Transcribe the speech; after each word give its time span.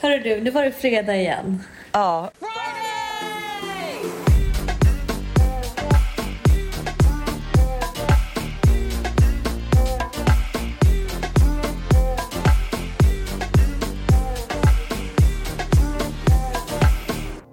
Hörru 0.00 0.18
du, 0.18 0.40
nu 0.40 0.50
var 0.50 0.64
det 0.64 0.72
fredag 0.72 1.16
igen. 1.16 1.62
Ja. 1.92 2.30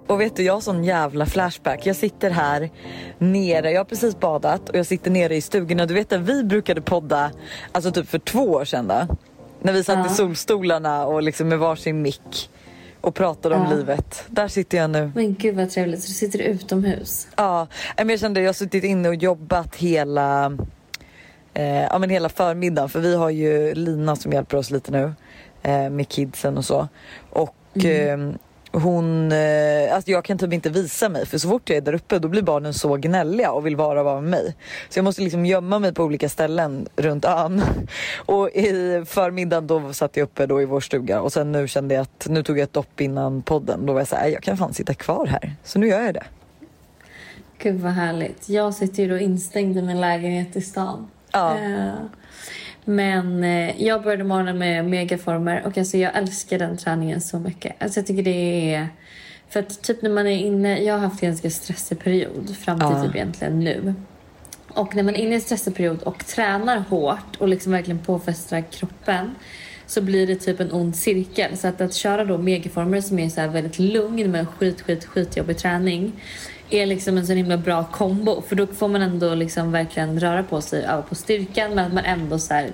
Och 0.06 0.20
vet 0.20 0.36
du, 0.36 0.42
jag 0.42 0.52
har 0.54 0.60
sån 0.60 0.84
jävla 0.84 1.26
flashback. 1.26 1.86
Jag 1.86 1.96
sitter 1.96 2.30
här 2.30 2.70
nere, 3.18 3.70
jag 3.70 3.80
har 3.80 3.84
precis 3.84 4.20
badat 4.20 4.68
och 4.68 4.76
jag 4.76 4.86
sitter 4.86 5.10
nere 5.10 5.36
i 5.36 5.40
stugorna. 5.40 5.86
Du 5.86 5.94
vet 5.94 6.10
där 6.10 6.18
vi 6.18 6.44
brukade 6.44 6.80
podda, 6.80 7.30
alltså 7.72 7.90
typ 7.90 8.08
för 8.08 8.18
två 8.18 8.40
år 8.40 8.64
sedan 8.64 8.88
då. 8.88 9.16
När 9.64 9.72
vi 9.72 9.84
satt 9.84 9.98
Ja. 9.98 10.06
i 10.06 10.14
solstolarna 10.14 11.06
och 11.06 11.22
liksom 11.22 11.48
med 11.48 11.58
varsin 11.58 12.02
mick 12.02 12.50
och 13.00 13.14
pratade 13.14 13.54
om 13.54 13.62
Ja. 13.70 13.76
livet. 13.76 14.24
Där 14.28 14.48
sitter 14.48 14.78
jag 14.78 14.90
nu. 14.90 15.12
Men 15.14 15.34
gud 15.34 15.56
vad 15.56 15.70
trevligt, 15.70 16.02
så 16.02 16.06
du 16.08 16.12
sitter 16.12 16.38
utomhus. 16.38 17.28
Ja, 17.36 17.66
men 17.96 18.08
jag 18.08 18.20
kände 18.20 18.40
jag 18.40 18.48
har 18.48 18.52
suttit 18.54 18.84
inne 18.84 19.08
och 19.08 19.14
jobbat 19.14 19.76
hela, 19.76 20.58
eh, 21.54 21.82
ja, 21.82 21.98
men 21.98 22.10
hela 22.10 22.28
förmiddagen 22.28 22.88
för 22.88 23.00
vi 23.00 23.16
har 23.16 23.30
ju 23.30 23.74
Lina 23.74 24.16
som 24.16 24.32
hjälper 24.32 24.56
oss 24.56 24.70
lite 24.70 24.92
nu 24.92 25.12
eh, 25.62 25.90
med 25.90 26.08
kidsen 26.08 26.58
och 26.58 26.64
så. 26.64 26.88
Och 27.30 27.54
Mm. 27.74 28.30
eh, 28.30 28.36
hon, 28.74 29.32
eh, 29.32 29.94
alltså 29.94 30.10
jag 30.10 30.24
kan 30.24 30.38
typ 30.38 30.52
inte 30.52 30.70
visa 30.70 31.08
mig 31.08 31.26
för 31.26 31.38
så 31.38 31.48
fort 31.48 31.68
jag 31.68 31.76
är 31.76 31.80
där 31.80 31.94
uppe 31.94 32.18
då 32.18 32.28
blir 32.28 32.42
barnen 32.42 32.74
så 32.74 32.96
gnälliga 32.96 33.52
och 33.52 33.66
vill 33.66 33.76
bara 33.76 34.02
vara 34.02 34.20
med 34.20 34.30
mig. 34.30 34.54
Så 34.88 34.98
jag 34.98 35.04
måste 35.04 35.22
liksom 35.22 35.46
gömma 35.46 35.78
mig 35.78 35.94
på 35.94 36.04
olika 36.04 36.28
ställen 36.28 36.88
runt 36.96 37.24
ön. 37.24 37.62
Och 38.16 38.48
i 38.48 39.02
förmiddagen 39.06 39.66
då 39.66 39.92
satt 39.92 40.16
jag 40.16 40.24
uppe 40.24 40.46
då 40.46 40.62
i 40.62 40.64
vår 40.64 40.80
stuga 40.80 41.20
och 41.20 41.32
sen 41.32 41.52
nu 41.52 41.68
kände 41.68 41.94
jag 41.94 42.02
att 42.02 42.26
nu 42.30 42.42
tog 42.42 42.58
jag 42.58 42.64
ett 42.64 42.72
dopp 42.72 43.00
innan 43.00 43.42
podden. 43.42 43.86
Då 43.86 43.92
var 43.92 44.00
jag 44.00 44.08
såhär, 44.08 44.28
jag 44.28 44.42
kan 44.42 44.56
fan 44.56 44.74
sitta 44.74 44.94
kvar 44.94 45.26
här. 45.26 45.56
Så 45.64 45.78
nu 45.78 45.88
gör 45.88 46.00
jag 46.02 46.14
det. 46.14 46.24
Gud 47.58 47.80
vad 47.80 47.92
härligt. 47.92 48.48
Jag 48.48 48.74
sitter 48.74 49.02
ju 49.02 49.08
då 49.08 49.18
instängd 49.18 49.76
i 49.76 49.82
min 49.82 50.00
lägenhet 50.00 50.56
i 50.56 50.60
stan. 50.60 51.08
Ja. 51.32 51.58
Eh, 51.58 51.92
Men 52.84 53.44
eh, 53.44 53.82
jag 53.82 54.02
började 54.02 54.24
morgonen 54.24 54.58
med 54.58 54.84
megaformer 54.84 55.62
och 55.66 55.78
alltså 55.78 55.96
jag 55.96 56.16
älskar 56.16 56.58
den 56.58 56.76
träningen 56.76 57.20
så 57.20 57.38
mycket. 57.38 57.82
Alltså 57.82 58.00
jag 58.00 58.06
tycker 58.06 58.22
det 58.22 58.74
är... 58.74 58.88
För 59.48 59.60
att 59.60 59.82
typ 59.82 60.02
när 60.02 60.10
man 60.10 60.26
är 60.26 60.38
inne... 60.38 60.82
Jag 60.82 60.94
har 60.94 61.00
haft 61.00 61.22
en 61.22 61.28
ganska 61.28 61.50
stressig 61.50 61.98
period 61.98 62.56
fram 62.56 62.78
till 62.78 62.88
Ja. 62.90 63.04
typ 63.04 63.14
egentligen 63.14 63.60
nu. 63.60 63.94
Och 64.68 64.96
när 64.96 65.02
man 65.02 65.14
är 65.14 65.18
inne 65.18 65.30
i 65.30 65.34
en 65.34 65.40
stressig 65.40 65.76
period 65.76 66.02
och 66.02 66.26
tränar 66.26 66.78
hårt 66.78 67.36
och 67.38 67.48
liksom 67.48 67.72
verkligen 67.72 67.98
påfrestar 67.98 68.60
kroppen 68.60 69.34
så 69.86 70.02
blir 70.02 70.26
det 70.26 70.36
typ 70.36 70.60
en 70.60 70.72
ond 70.72 70.96
cirkel. 70.96 71.56
Så 71.56 71.68
att, 71.68 71.80
att 71.80 71.94
köra 71.94 72.24
då 72.24 72.38
megaformer 72.38 73.00
som 73.00 73.18
är 73.18 73.28
så 73.28 73.48
väldigt 73.48 73.78
lugn 73.78 74.30
med 74.30 74.40
en 74.40 74.46
skit, 74.46 74.80
skit, 74.80 75.04
skitjobbig 75.04 75.58
träning 75.58 76.12
är 76.74 76.86
liksom 76.86 77.18
en 77.18 77.26
så 77.26 77.32
himla 77.32 77.56
bra 77.56 77.84
kombo. 77.84 78.42
För 78.42 78.56
då 78.56 78.66
får 78.66 78.88
man 78.88 79.02
ändå 79.02 79.34
liksom 79.34 79.72
verkligen 79.72 80.20
röra 80.20 80.42
på 80.42 80.60
sig, 80.60 80.84
öva 80.84 81.02
på 81.02 81.14
styrkan 81.14 81.74
men 81.74 81.86
att 81.86 81.92
man 81.92 82.04
ändå 82.04 82.38
så 82.38 82.54
här, 82.54 82.70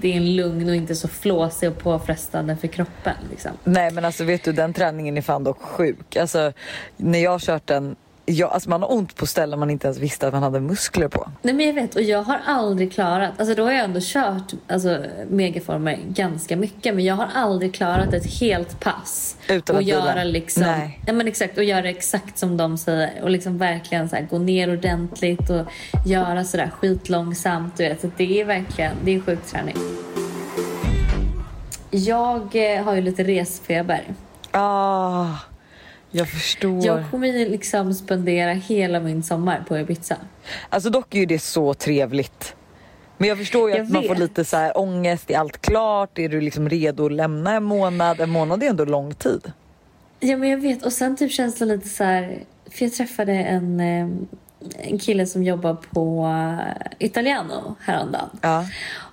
det 0.00 0.12
är 0.12 0.16
en 0.16 0.36
lugn 0.36 0.68
och 0.68 0.74
inte 0.74 0.94
så 0.94 1.08
flåsig 1.08 1.68
och 1.68 1.78
påfrestande 1.78 2.56
för 2.56 2.68
kroppen. 2.68 3.14
Liksom. 3.30 3.50
Nej 3.64 3.90
men 3.90 4.04
alltså 4.04 4.24
vet 4.24 4.44
du 4.44 4.52
den 4.52 4.72
träningen 4.72 5.16
är 5.16 5.22
fan 5.22 5.44
dock 5.44 5.62
sjuk. 5.62 6.16
Alltså 6.16 6.52
när 6.96 7.18
jag 7.18 7.30
har 7.30 7.38
kört 7.38 7.66
den, 7.66 7.96
jag, 8.28 8.50
alltså 8.50 8.70
man 8.70 8.82
har 8.82 8.92
ont 8.92 9.16
på 9.16 9.26
ställen 9.26 9.58
man 9.58 9.70
inte 9.70 9.86
ens 9.86 9.98
visste 9.98 10.26
att 10.26 10.32
man 10.32 10.42
hade 10.42 10.60
muskler 10.60 11.08
på. 11.08 11.30
Nej 11.42 11.54
men 11.54 11.66
jag 11.66 11.74
vet 11.74 11.96
och 11.96 12.02
jag 12.02 12.22
har 12.22 12.40
aldrig 12.46 12.92
klarat, 12.92 13.30
alltså 13.38 13.54
då 13.54 13.64
har 13.64 13.72
jag 13.72 13.84
ändå 13.84 14.00
kört 14.02 14.52
alltså, 14.68 15.04
megaformer 15.28 15.98
ganska 16.08 16.56
mycket 16.56 16.94
men 16.94 17.04
jag 17.04 17.14
har 17.14 17.28
aldrig 17.34 17.74
klarat 17.74 18.14
ett 18.14 18.40
helt 18.40 18.80
pass. 18.80 19.36
Utan 19.48 19.76
och 19.76 19.82
att 19.82 19.88
vila. 19.88 19.98
göra 19.98 20.24
liksom, 20.24 20.62
Nej. 20.62 21.00
ja 21.06 21.12
men 21.12 21.28
exakt 21.28 21.58
och 21.58 21.64
göra 21.64 21.88
exakt 21.88 22.38
som 22.38 22.56
de 22.56 22.78
säger 22.78 23.22
och 23.22 23.30
liksom 23.30 23.58
verkligen 23.58 24.08
så 24.08 24.16
här, 24.16 24.26
gå 24.30 24.38
ner 24.38 24.72
ordentligt 24.72 25.50
och 25.50 25.66
göra 26.06 26.44
sådär 26.44 26.70
skitlångsamt 26.78 27.76
du 27.76 27.88
vet. 27.88 28.00
Så 28.00 28.10
det 28.16 28.40
är 28.40 28.44
verkligen, 28.44 28.92
det 29.04 29.14
är 29.14 29.20
sjuk 29.20 29.46
träning. 29.46 29.76
Jag 31.90 32.74
eh, 32.76 32.84
har 32.84 32.94
ju 32.94 33.00
lite 33.00 33.24
resfeber. 33.24 34.04
Ah, 34.50 35.26
jag 36.10 36.28
förstår. 36.28 36.86
Jag 36.86 37.10
kommer 37.10 37.32
liksom 37.48 37.94
spendera 37.94 38.52
hela 38.52 39.00
min 39.00 39.22
sommar 39.22 39.64
på 39.68 39.78
Ibiza. 39.78 40.16
Alltså 40.68 40.90
dock 40.90 41.14
är 41.14 41.18
ju 41.18 41.26
det 41.26 41.38
så 41.38 41.74
trevligt. 41.74 42.54
Men 43.18 43.28
jag 43.28 43.38
förstår 43.38 43.70
ju 43.70 43.76
Jag 43.76 43.84
att 43.86 43.92
man 43.92 44.02
får 44.02 44.08
vet. 44.08 44.18
lite 44.18 44.44
så 44.44 44.56
här 44.56 44.78
ångest, 44.78 45.30
är 45.30 45.38
allt 45.38 45.60
klart? 45.60 46.18
Är 46.18 46.28
du 46.28 46.40
liksom 46.40 46.68
redo 46.68 47.06
att 47.06 47.12
lämna 47.12 47.54
en 47.54 47.64
månad? 47.64 48.20
En 48.20 48.30
månad 48.30 48.62
är 48.62 48.68
ändå 48.70 48.84
lång 48.84 49.14
tid. 49.14 49.52
Ja 50.20 50.36
men 50.36 50.48
jag 50.48 50.58
vet 50.58 50.84
och 50.86 50.92
sen 50.92 51.16
typ 51.16 51.32
känns 51.32 51.54
det 51.58 51.64
lite 51.64 51.88
så 51.88 52.04
här, 52.04 52.42
för 52.70 52.84
jag 52.84 52.94
träffade 52.94 53.32
en, 53.32 53.80
eh, 53.80 54.08
en 54.76 54.98
kille 54.98 55.26
som 55.26 55.44
jobbar 55.44 55.74
på 55.74 56.26
eh, 56.26 57.06
Italiano 57.06 57.74
häromdagen. 57.80 58.28
Ja. 58.42 58.64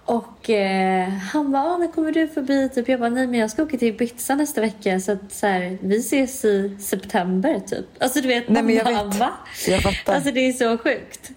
Och 0.06 0.50
eh, 0.50 1.10
han 1.10 1.52
bara, 1.52 1.64
ah, 1.64 1.78
när 1.78 1.88
kommer 1.88 2.12
du 2.12 2.28
förbi? 2.28 2.70
Typ, 2.70 2.90
jag 2.90 3.00
bara, 3.00 3.10
nej 3.10 3.28
men 3.28 3.40
jag 3.40 3.52
ska 3.52 3.64
åka 3.64 3.78
till 3.78 3.88
Ibiza 3.88 4.36
nästa 4.36 4.62
vecka 4.62 5.00
så 5.00 5.12
att 5.12 5.32
så 5.32 5.48
här, 5.48 5.78
vi 5.82 5.98
ses 5.98 6.46
i 6.46 6.78
september 6.80 7.60
typ. 7.68 7.86
Alltså 8.00 8.22
du 8.22 8.28
vet, 8.28 8.50
Nej, 8.50 8.64
men 8.64 8.76
jag 8.76 8.86
bara, 8.86 9.04
vet. 9.04 9.16
va? 9.16 9.32
Jag 9.68 9.82
fattar. 9.82 10.16
Alltså 10.16 10.32
det 10.32 10.40
är 10.48 10.54
så 10.54 10.78
sjukt. 10.78 11.32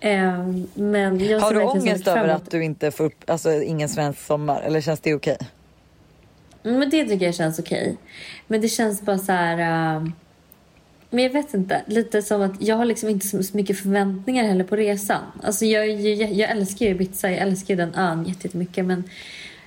Eh, 0.00 0.46
men 0.74 1.20
jag 1.20 1.40
Har 1.40 1.54
du 1.54 1.62
ångest 1.62 2.06
över 2.08 2.28
att 2.28 2.50
du 2.50 2.64
inte 2.64 2.90
får 2.90 3.04
upp, 3.04 3.30
alltså 3.30 3.62
ingen 3.62 3.88
svensk 3.88 4.20
sommar? 4.26 4.60
Eller 4.62 4.80
känns 4.80 5.00
det 5.00 5.14
okej? 5.14 5.38
Mm, 6.64 6.78
Men 6.78 6.90
det 6.90 7.04
tycker 7.04 7.26
jag 7.26 7.34
känns 7.34 7.58
okej. 7.58 7.96
Men 8.46 8.60
det 8.60 8.68
känns 8.68 9.02
bara 9.02 9.18
så 9.18 9.32
här... 9.32 9.58
äh, 9.96 10.02
men 11.14 11.24
jag 11.24 11.30
vet 11.30 11.54
inte. 11.54 11.82
Lite 11.86 12.22
som 12.22 12.42
att 12.42 12.52
jag 12.62 12.76
har 12.76 12.84
liksom 12.84 13.08
inte 13.08 13.26
så 13.26 13.56
mycket 13.56 13.78
förväntningar 13.78 14.44
heller 14.44 14.64
på 14.64 14.76
resan. 14.76 15.22
Alltså 15.42 15.64
jag, 15.64 15.88
jag, 15.90 16.32
jag 16.32 16.50
älskar 16.50 16.86
ju 16.86 16.92
Ibiza, 16.92 17.30
jag 17.30 17.38
älskar 17.38 17.74
ju 17.74 17.76
den 17.76 17.94
ön 17.94 18.24
jätte- 18.24 18.46
jättemycket. 18.46 18.84
Men 18.84 19.04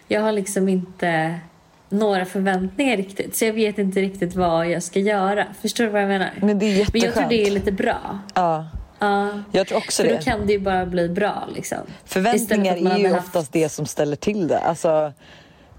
jag 0.08 0.22
har 0.22 0.32
liksom 0.32 0.70
inte 0.70 1.40
några 1.90 2.26
förväntningar 2.26 2.98
riktigt. 2.98 3.36
Så 3.36 3.46
jag 3.46 3.54
vet 3.54 3.78
inte 3.78 4.02
riktigt 4.02 4.36
vad 4.36 4.70
jag 4.70 4.84
ska 4.84 5.00
göra. 5.00 5.46
Förstår 5.62 5.84
du 5.84 5.90
vad 5.90 6.02
jag 6.02 6.08
menar? 6.10 6.30
Men 6.42 6.60
det 6.60 6.66
är 6.66 6.70
Men 6.70 6.78
jag 6.78 6.86
tror 6.92 7.04
jätteskönt. 7.04 7.30
det 7.30 7.48
är 7.48 7.52
lite 7.52 7.72
bra. 7.72 8.20
Ja, 8.34 8.66
Ja. 9.00 9.30
jag 9.52 9.68
tror 9.68 9.78
också 9.78 10.04
För 10.04 10.10
då 10.10 10.16
det. 10.16 10.24
kan 10.24 10.48
det 10.48 10.54
ju 10.54 10.60
bara 10.60 10.86
bli 10.86 11.10
bra 11.10 11.48
liksom. 11.56 11.78
Förväntningar 12.06 12.76
för 12.76 12.90
är 12.92 12.98
ju 12.98 13.08
haft- 13.14 13.28
oftast 13.28 13.52
det 13.54 13.70
som 13.70 13.86
ställer 13.86 14.16
till 14.16 14.48
det. 14.48 14.60
Alltså, 14.60 15.14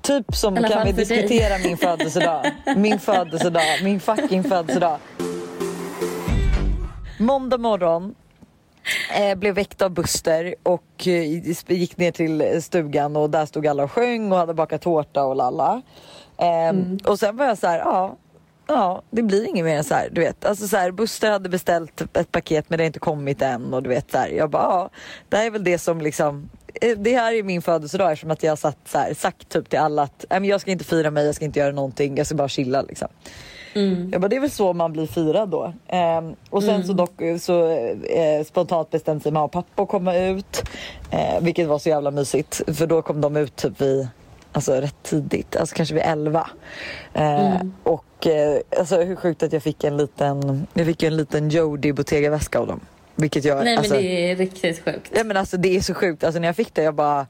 typ 0.02 0.34
som, 0.36 0.56
kan 0.56 0.64
vi 0.64 0.70
för 0.70 0.84
dig. 0.84 0.92
diskutera 0.92 1.58
min 1.58 1.76
födelsedag? 1.76 2.50
Min 2.76 2.98
födelsedag, 2.98 3.62
min 3.82 4.00
fucking 4.00 4.44
födelsedag. 4.44 4.98
Måndag 7.18 7.58
morgon. 7.58 8.14
Eh, 9.18 9.34
blev 9.38 9.54
väckt 9.54 9.82
av 9.82 9.90
Buster 9.90 10.54
och 10.62 10.82
eh, 11.06 11.22
gick 11.68 11.96
ner 11.96 12.10
till 12.12 12.62
stugan 12.62 13.16
och 13.16 13.30
där 13.30 13.46
stod 13.46 13.66
alla 13.66 13.84
och 13.84 13.92
sjöng 13.92 14.32
och 14.32 14.38
hade 14.38 14.54
bakat 14.54 14.82
tårta 14.82 15.24
och 15.24 15.36
lalla. 15.36 15.82
Eh, 16.36 16.72
Och 17.04 17.18
sen 17.18 17.36
var 17.36 17.44
jag 17.46 17.58
så 17.58 17.66
här, 17.66 17.78
ja, 17.78 18.16
ja 18.66 19.02
det 19.10 19.22
blir 19.22 19.48
inget 19.48 19.64
mer 19.64 19.76
än 19.76 19.84
så 19.84 19.94
här, 19.94 20.08
du 20.12 20.20
vet. 20.20 20.44
Alltså 20.44 20.68
så 20.68 20.76
här, 20.76 20.90
Buster 20.90 21.30
hade 21.30 21.48
beställt 21.48 22.16
ett 22.16 22.32
paket 22.32 22.64
men 22.70 22.76
det 22.78 22.82
har 22.84 22.86
inte 22.86 22.98
kommit 22.98 23.42
än 23.42 23.74
och 23.74 23.82
du 23.82 23.88
vet 23.88 24.10
så 24.10 24.18
här, 24.18 24.28
jag 24.28 24.50
bara, 24.50 24.62
ja, 24.62 24.90
det 25.28 25.36
här 25.36 25.46
är 25.46 25.50
väl 25.50 25.64
det 25.64 25.78
som 25.78 26.00
liksom 26.00 26.48
eh, 26.80 26.98
det 26.98 27.14
här 27.16 27.32
är 27.34 27.42
min 27.42 27.62
födelsedag 27.62 28.12
eftersom 28.12 28.30
att 28.30 28.42
jag 28.42 28.58
satt, 28.58 28.78
så 28.88 28.98
här, 28.98 29.14
sagt 29.14 29.48
typ 29.48 29.68
till 29.68 29.78
alla 29.78 30.02
att 30.02 30.24
"Nej, 30.30 30.40
men 30.40 30.48
jag 30.50 30.60
ska 30.60 30.70
inte 30.70 30.84
fira 30.84 31.10
mig, 31.10 31.26
jag 31.26 31.34
ska 31.34 31.44
inte 31.44 31.58
göra 31.58 31.72
någonting, 31.72 32.16
jag 32.16 32.26
ska 32.26 32.34
bara 32.36 32.48
chilla 32.48 32.82
liksom. 32.82 33.08
Mm. 33.78 34.09
Jag 34.12 34.21
bara, 34.21 34.28
det 34.28 34.37
är 34.37 34.41
väl 34.41 34.50
så 34.50 34.72
man 34.72 34.93
blir 34.93 35.06
firad 35.06 35.49
då. 35.49 35.72
Ehm, 35.89 36.34
och 36.50 36.62
sen 36.62 36.87
så 36.87 36.93
dock 36.93 37.11
så 37.41 37.71
eh, 37.71 38.44
spontant 38.47 38.91
bestämde 38.91 39.22
sig 39.22 39.33
mamma 39.33 39.44
och 39.44 39.53
pappa 39.53 39.83
att 39.83 39.89
komma 39.89 40.16
ut. 40.16 40.62
Eh, 41.11 41.41
vilket 41.41 41.69
var 41.69 41.78
så 41.78 41.89
jävla 41.89 42.11
mysigt. 42.11 42.62
För 42.77 42.87
då 42.87 43.03
kom 43.03 43.21
de 43.21 43.37
ut 43.37 43.56
typ 43.56 43.81
vid, 43.81 44.09
alltså 44.53 44.72
rätt 44.72 45.03
tidigt, 45.03 45.56
alltså 45.56 45.77
kanske 45.77 45.94
vid 45.94 46.05
11. 46.06 46.50
Eh, 47.15 47.55
Och 47.83 48.27
eh, 48.27 48.59
alltså 48.78 48.97
hur 49.01 49.16
sjukt 49.16 49.42
att 49.42 49.53
jag 49.53 49.63
fick 49.63 49.84
en 49.84 49.97
liten, 49.97 50.66
jag 50.74 50.86
fick 50.86 51.03
en 51.03 51.16
liten 51.16 51.48
Jody 51.51 51.92
Bottega 51.92 52.31
väska 52.31 52.59
av 52.59 52.66
dem. 52.66 52.81
Vilket 53.15 53.45
jag, 53.45 53.57
Nej 53.57 53.65
men 53.65 53.78
alltså, 53.78 53.95
det 53.95 54.31
är 54.31 54.36
riktigt 54.36 54.84
sjukt. 54.84 55.13
Ja 55.15 55.24
men 55.24 55.36
alltså 55.36 55.57
det 55.57 55.77
är 55.77 55.81
så 55.81 55.95
sjukt, 55.95 56.24
alltså 56.24 56.41
när 56.41 56.48
jag 56.48 56.57
fick 56.57 56.74
det 56.74 56.83
jag 56.83 56.95
bara 56.95 57.27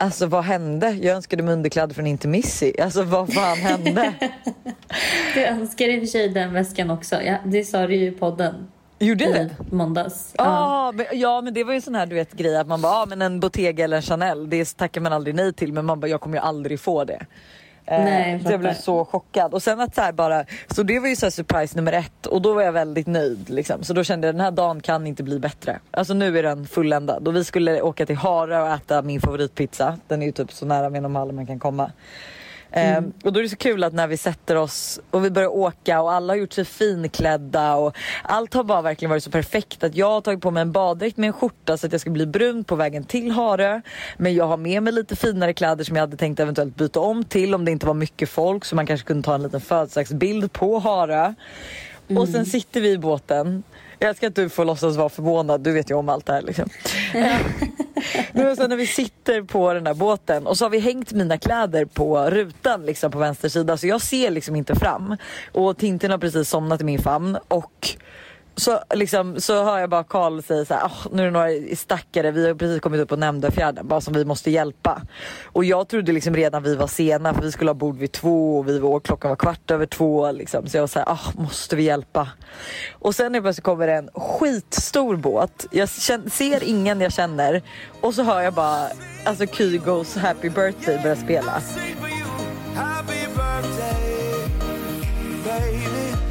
Alltså 0.00 0.26
vad 0.26 0.44
hände? 0.44 0.90
Jag 0.90 1.16
önskade 1.16 1.42
mig 1.42 1.54
underkläder 1.54 1.94
från 1.94 2.06
Intermissi. 2.06 2.80
Alltså 2.80 3.02
vad 3.02 3.32
fan 3.32 3.56
hände? 3.56 4.14
Du 5.34 5.44
önskar 5.44 5.88
i 5.88 5.96
och 5.96 6.00
för 6.00 6.06
sig 6.06 6.28
den 6.28 6.52
väskan 6.52 6.90
också. 6.90 7.22
Ja, 7.22 7.36
det 7.44 7.64
sa 7.64 7.86
du 7.86 7.96
ju 7.96 8.06
i 8.06 8.10
podden. 8.10 8.54
Gjorde 8.98 9.24
jag 9.24 9.34
det? 9.34 9.50
i 9.72 9.74
måndags. 9.74 10.34
Ja, 10.38 10.92
men, 10.94 11.06
ja 11.12 11.40
men 11.40 11.54
det 11.54 11.64
var 11.64 11.74
ju 11.74 11.80
sån 11.80 11.94
här 11.94 12.06
du 12.06 12.14
vet 12.14 12.32
grej 12.32 12.56
att 12.56 12.66
man 12.66 12.80
bara, 12.80 12.92
ah, 12.92 13.06
men 13.06 13.22
en 13.22 13.40
Bottega 13.40 13.84
eller 13.84 13.96
en 13.96 14.02
Chanel 14.02 14.50
det 14.50 14.76
tackar 14.76 15.00
man 15.00 15.12
aldrig 15.12 15.34
nej 15.34 15.52
till 15.52 15.72
men 15.72 15.84
man 15.84 16.00
bara, 16.00 16.08
jag 16.08 16.20
kommer 16.20 16.36
ju 16.36 16.42
aldrig 16.42 16.80
få 16.80 17.04
det. 17.04 17.26
Eh, 17.90 18.04
Nej, 18.04 18.40
jag 18.44 18.60
blev 18.60 18.74
så 18.74 19.04
chockad 19.04 19.54
och 19.54 19.62
sen 19.62 19.80
att 19.80 19.94
så 19.94 20.00
här 20.00 20.12
bara, 20.12 20.44
så 20.74 20.82
det 20.82 20.98
var 21.00 21.08
ju 21.08 21.16
så 21.16 21.30
surprise 21.30 21.76
nummer 21.76 21.92
ett 21.92 22.26
och 22.26 22.42
då 22.42 22.54
var 22.54 22.62
jag 22.62 22.72
väldigt 22.72 23.06
nöjd 23.06 23.50
liksom. 23.50 23.84
Så 23.84 23.92
då 23.92 24.04
kände 24.04 24.26
jag 24.26 24.34
den 24.34 24.40
här 24.40 24.50
dagen 24.50 24.80
kan 24.80 25.06
inte 25.06 25.22
bli 25.22 25.38
bättre. 25.38 25.78
Alltså 25.90 26.14
nu 26.14 26.38
är 26.38 26.42
den 26.42 26.66
fulländad 26.66 27.28
och 27.28 27.36
vi 27.36 27.44
skulle 27.44 27.82
åka 27.82 28.06
till 28.06 28.16
Hara 28.16 28.62
och 28.62 28.70
äta 28.70 29.02
min 29.02 29.20
favoritpizza. 29.20 29.98
Den 30.06 30.22
är 30.22 30.26
ju 30.26 30.32
typ 30.32 30.52
så 30.52 30.66
nära 30.66 30.88
Norrmalm 30.88 31.36
man 31.36 31.46
kan 31.46 31.58
komma. 31.58 31.90
Mm. 32.70 33.12
och 33.24 33.32
då 33.32 33.38
är 33.38 33.42
det 33.42 33.48
så 33.48 33.56
kul 33.56 33.84
att 33.84 33.92
när 33.92 34.06
vi 34.06 34.16
sätter 34.16 34.56
oss 34.56 35.00
och 35.10 35.24
vi 35.24 35.30
börjar 35.30 35.48
åka 35.48 36.00
och 36.00 36.12
alla 36.12 36.32
har 36.32 36.38
gjort 36.38 36.52
sig 36.52 36.64
finklädda 36.64 37.74
och 37.74 37.96
allt 38.22 38.54
har 38.54 38.64
bara 38.64 38.82
verkligen 38.82 39.10
varit 39.10 39.24
så 39.24 39.30
perfekt 39.30 39.84
att 39.84 39.94
jag 39.94 40.10
har 40.10 40.20
tagit 40.20 40.40
på 40.40 40.50
mig 40.50 40.60
en 40.60 40.72
baddräkt 40.72 41.16
med 41.16 41.26
en 41.26 41.32
skjorta 41.32 41.76
så 41.76 41.86
att 41.86 41.92
jag 41.92 42.00
ska 42.00 42.10
bli 42.10 42.26
brun 42.26 42.64
på 42.64 42.76
vägen 42.76 43.04
till 43.04 43.30
Harö. 43.30 43.80
Men 44.16 44.34
jag 44.34 44.44
har 44.44 44.56
med 44.56 44.82
mig 44.82 44.92
lite 44.92 45.16
finare 45.16 45.52
kläder 45.52 45.84
som 45.84 45.96
jag 45.96 46.02
hade 46.02 46.16
tänkt 46.16 46.40
eventuellt 46.40 46.76
byta 46.76 47.00
om 47.00 47.24
till 47.24 47.54
om 47.54 47.64
det 47.64 47.70
inte 47.70 47.86
var 47.86 47.94
mycket 47.94 48.28
folk 48.28 48.64
så 48.64 48.76
man 48.76 48.86
kanske 48.86 49.06
kunde 49.06 49.22
ta 49.22 49.34
en 49.34 49.42
liten 49.42 49.60
födelsedagsbild 49.60 50.52
på 50.52 50.78
Harö. 50.78 51.34
Mm. 52.08 52.22
Och 52.22 52.28
sen 52.28 52.46
sitter 52.46 52.80
vi 52.80 52.90
i 52.90 52.98
båten. 52.98 53.62
Jag 53.98 54.08
älskar 54.10 54.28
att 54.28 54.34
du 54.34 54.48
får 54.48 54.64
låtsas 54.64 54.96
vara 54.96 55.08
förvånad, 55.08 55.60
du 55.60 55.72
vet 55.72 55.90
ju 55.90 55.94
om 55.94 56.08
allt 56.08 56.26
det 56.26 56.32
här 56.32 56.42
liksom. 56.42 56.68
Men 58.32 58.56
sen 58.56 58.70
när 58.70 58.76
vi 58.76 58.86
sitter 58.86 59.42
på 59.42 59.74
den 59.74 59.84
där 59.84 59.94
båten 59.94 60.46
och 60.46 60.58
så 60.58 60.64
har 60.64 60.70
vi 60.70 60.78
hängt 60.78 61.12
mina 61.12 61.38
kläder 61.38 61.84
på 61.84 62.30
rutan 62.30 62.86
liksom 62.86 63.10
på 63.10 63.18
vänster 63.18 63.48
sida 63.48 63.76
så 63.76 63.86
jag 63.86 64.00
ser 64.00 64.30
liksom 64.30 64.56
inte 64.56 64.74
fram. 64.74 65.16
Och 65.52 65.78
Tintin 65.78 66.10
har 66.10 66.18
precis 66.18 66.48
somnat 66.48 66.80
i 66.80 66.84
min 66.84 66.98
famn 66.98 67.38
och 67.48 67.96
så, 68.58 68.80
liksom, 68.94 69.40
så 69.40 69.64
hör 69.64 69.78
jag 69.78 69.90
bara 69.90 70.04
Karl 70.04 70.42
säga 70.42 70.64
så 70.64 70.74
här, 70.74 70.86
oh, 70.86 71.06
nu 71.12 71.22
är 71.22 71.26
det 71.26 71.30
några 71.30 71.76
stackare, 71.76 72.30
vi 72.30 72.46
har 72.48 72.54
precis 72.54 72.80
kommit 72.80 73.00
upp 73.00 73.08
på 73.08 73.16
Nämndöfjärden 73.16 73.88
bara 73.88 74.00
som 74.00 74.14
vi 74.14 74.24
måste 74.24 74.50
hjälpa. 74.50 75.02
Och 75.44 75.64
jag 75.64 75.88
trodde 75.88 76.12
liksom 76.12 76.34
redan 76.34 76.62
vi 76.62 76.76
var 76.76 76.86
sena 76.86 77.34
för 77.34 77.42
vi 77.42 77.52
skulle 77.52 77.70
ha 77.70 77.74
bord 77.74 77.98
vid 77.98 78.12
två 78.12 78.58
och 78.58 78.68
vi 78.68 78.78
var, 78.78 79.00
klockan 79.00 79.28
var 79.28 79.36
kvart 79.36 79.70
över 79.70 79.86
två 79.86 80.32
liksom. 80.32 80.66
Så 80.66 80.76
jag 80.76 80.82
var 80.82 80.86
så 80.88 80.98
här, 80.98 81.06
oh, 81.06 81.40
måste 81.40 81.76
vi 81.76 81.82
hjälpa? 81.82 82.28
Och 82.92 83.14
sen 83.14 83.34
helt 83.34 83.44
plötsligt 83.44 83.64
kommer 83.64 83.86
det 83.86 83.94
en 83.94 84.10
skitstor 84.14 85.16
båt. 85.16 85.66
Jag 85.70 85.90
känner, 85.90 86.30
ser 86.30 86.64
ingen 86.64 87.00
jag 87.00 87.12
känner 87.12 87.62
och 88.00 88.14
så 88.14 88.22
hör 88.22 88.40
jag 88.42 88.54
bara 88.54 88.88
alltså 89.24 89.46
Kygos 89.46 90.16
Happy 90.16 90.50
birthday 90.50 90.98
börja 91.02 91.16
spela. 91.16 91.62
Happy 92.74 93.26
birthday, 93.36 94.48
baby. 95.44 96.27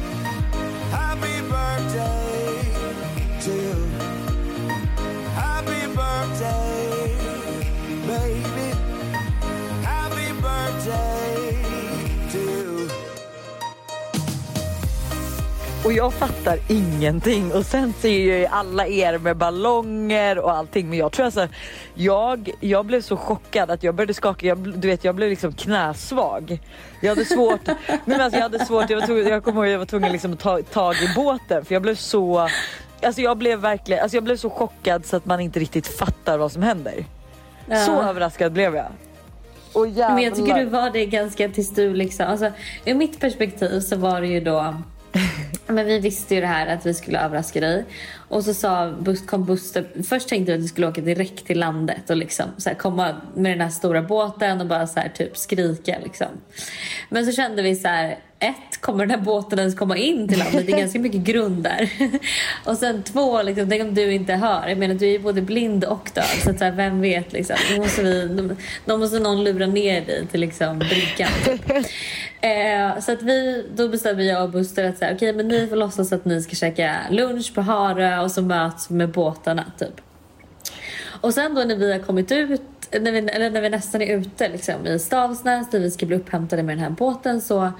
Och 15.88 15.94
jag 15.94 16.12
fattar 16.12 16.58
ingenting 16.68 17.52
och 17.52 17.66
sen 17.66 17.92
ser 18.00 18.38
jag 18.38 18.50
alla 18.52 18.86
er 18.86 19.18
med 19.18 19.36
ballonger 19.36 20.38
och 20.38 20.52
allting 20.52 20.88
men 20.88 20.98
jag 20.98 21.12
tror 21.12 21.26
alltså 21.26 21.48
jag, 21.94 22.50
jag 22.60 22.86
blev 22.86 23.00
så 23.00 23.16
chockad 23.16 23.70
att 23.70 23.82
jag 23.82 23.94
började 23.94 24.14
skaka, 24.14 24.46
jag, 24.46 24.58
du 24.58 24.88
vet 24.88 25.04
jag 25.04 25.14
blev 25.14 25.30
liksom 25.30 25.52
knäsvag. 25.52 26.60
Jag 27.00 27.08
hade 27.08 27.24
svårt, 27.24 27.60
men 28.04 28.20
alltså 28.20 28.38
jag 28.38 28.42
hade 28.42 28.64
svårt, 28.64 28.90
jag, 28.90 29.00
var 29.00 29.06
tvungen, 29.06 29.26
jag 29.26 29.44
kommer 29.44 29.64
ihåg 29.64 29.74
jag 29.74 29.78
var 29.78 29.86
tvungen 29.86 30.12
liksom 30.12 30.32
att 30.32 30.38
ta 30.38 30.62
tag 30.62 30.94
i 30.94 31.14
båten 31.16 31.64
för 31.64 31.74
jag 31.74 31.82
blev 31.82 31.94
så 31.94 32.48
Alltså 33.02 33.20
jag 33.20 33.36
blev 33.36 33.58
verkligen, 33.58 34.02
alltså 34.02 34.16
jag 34.16 34.24
blev 34.24 34.36
så 34.36 34.50
chockad 34.50 35.06
så 35.06 35.16
att 35.16 35.24
man 35.24 35.40
inte 35.40 35.60
riktigt 35.60 35.86
fattar 35.86 36.38
vad 36.38 36.52
som 36.52 36.62
händer. 36.62 37.04
Ja. 37.68 37.76
Så 37.76 38.02
överraskad 38.02 38.52
blev 38.52 38.74
jag. 38.76 38.86
Men 39.96 40.22
jag 40.22 40.34
tycker 40.34 40.54
du 40.54 40.64
var 40.64 40.90
det 40.90 41.06
ganska 41.06 41.48
tills 41.48 41.70
du 41.70 41.94
liksom, 41.94 42.26
alltså 42.26 42.52
ur 42.84 42.94
mitt 42.94 43.20
perspektiv 43.20 43.80
så 43.80 43.96
var 43.96 44.20
det 44.20 44.26
ju 44.26 44.40
då 44.40 44.74
men 45.68 45.86
vi 45.86 45.98
visste 45.98 46.34
ju 46.34 46.40
det 46.40 46.46
här 46.46 46.66
att 46.66 46.86
vi 46.86 46.94
skulle 46.94 47.20
överraska 47.20 47.60
dig. 47.60 47.84
Och 48.28 48.44
så 48.44 48.54
sa, 48.54 48.94
kom 49.26 49.44
Buster, 49.44 49.86
först 50.08 50.28
tänkte 50.28 50.52
vi 50.52 50.58
att 50.58 50.64
vi 50.64 50.68
skulle 50.68 50.86
åka 50.86 51.00
direkt 51.00 51.46
till 51.46 51.58
landet 51.58 52.10
och 52.10 52.16
liksom 52.16 52.44
så 52.56 52.68
här, 52.68 52.76
komma 52.76 53.16
med 53.34 53.52
den 53.52 53.60
här 53.60 53.68
stora 53.68 54.02
båten 54.02 54.60
och 54.60 54.66
bara 54.66 54.86
så 54.86 55.00
här, 55.00 55.08
typ 55.08 55.36
skrika. 55.36 55.98
Liksom. 56.04 56.28
Men 57.08 57.26
så 57.26 57.32
kände 57.32 57.62
vi 57.62 57.76
så 57.76 57.88
här, 57.88 58.18
ett, 58.40 58.80
kommer 58.80 59.06
den 59.06 59.18
här 59.18 59.24
båten 59.24 59.58
ens 59.58 59.74
komma 59.74 59.96
in 59.96 60.28
till 60.28 60.38
landet? 60.38 60.66
Det 60.66 60.72
är 60.72 60.78
ganska 60.78 60.98
mycket 60.98 61.20
grund 61.20 61.62
där. 61.62 61.90
och 62.64 62.76
sen 62.76 63.02
två, 63.02 63.42
liksom, 63.42 63.68
tänk 63.68 63.82
om 63.82 63.94
du 63.94 64.12
inte 64.12 64.32
hör. 64.32 64.68
Jag 64.68 64.78
menar 64.78 64.94
du 64.94 65.06
är 65.06 65.10
ju 65.10 65.18
både 65.18 65.42
blind 65.42 65.84
och 65.84 66.10
döv 66.14 66.22
så, 66.44 66.50
att, 66.50 66.58
så 66.58 66.64
här, 66.64 66.72
vem 66.72 67.00
vet 67.00 67.32
liksom. 67.32 67.56
Då 67.74 67.82
måste, 67.82 68.02
vi, 68.02 68.48
då 68.84 68.98
måste 68.98 69.18
någon 69.18 69.44
lura 69.44 69.66
ner 69.66 70.06
dig 70.06 70.26
till 70.26 70.40
liksom, 70.40 70.78
bryggan. 70.78 71.30
Typ. 71.44 71.70
Eh, 72.40 73.00
så 73.00 73.12
att 73.12 73.22
vi, 73.22 73.66
då 73.74 73.88
bestämmer 73.88 74.22
jag 74.22 74.42
och 74.42 74.50
Buster 74.50 74.84
att 74.84 74.98
så 74.98 75.04
här, 75.04 75.14
okay, 75.14 75.32
men 75.32 75.48
ni 75.48 75.66
får 75.66 75.76
låtsas 75.76 76.12
att 76.12 76.24
ni 76.24 76.42
ska 76.42 76.56
käka 76.56 76.96
lunch 77.10 77.54
på 77.54 77.60
Harö 77.60 78.20
och 78.20 78.30
så 78.30 78.42
möts 78.42 78.90
med 78.90 79.08
båtarna 79.08 79.64
typ. 79.78 80.00
Och 81.20 81.34
sen 81.34 81.54
då 81.54 81.60
när 81.60 81.76
vi 81.76 81.92
har 81.92 81.98
kommit 81.98 82.32
ut, 82.32 82.62
när 83.00 83.12
vi, 83.12 83.18
eller 83.18 83.50
när 83.50 83.60
vi 83.60 83.70
nästan 83.70 84.02
är 84.02 84.16
ute 84.16 84.48
liksom, 84.48 84.86
i 84.86 84.98
Stavsnäs 84.98 85.70
där 85.70 85.80
vi 85.80 85.90
ska 85.90 86.06
bli 86.06 86.16
upphämtade 86.16 86.62
med 86.62 86.76
den 86.76 86.84
här 86.84 86.90
båten 86.90 87.40
så 87.40 87.72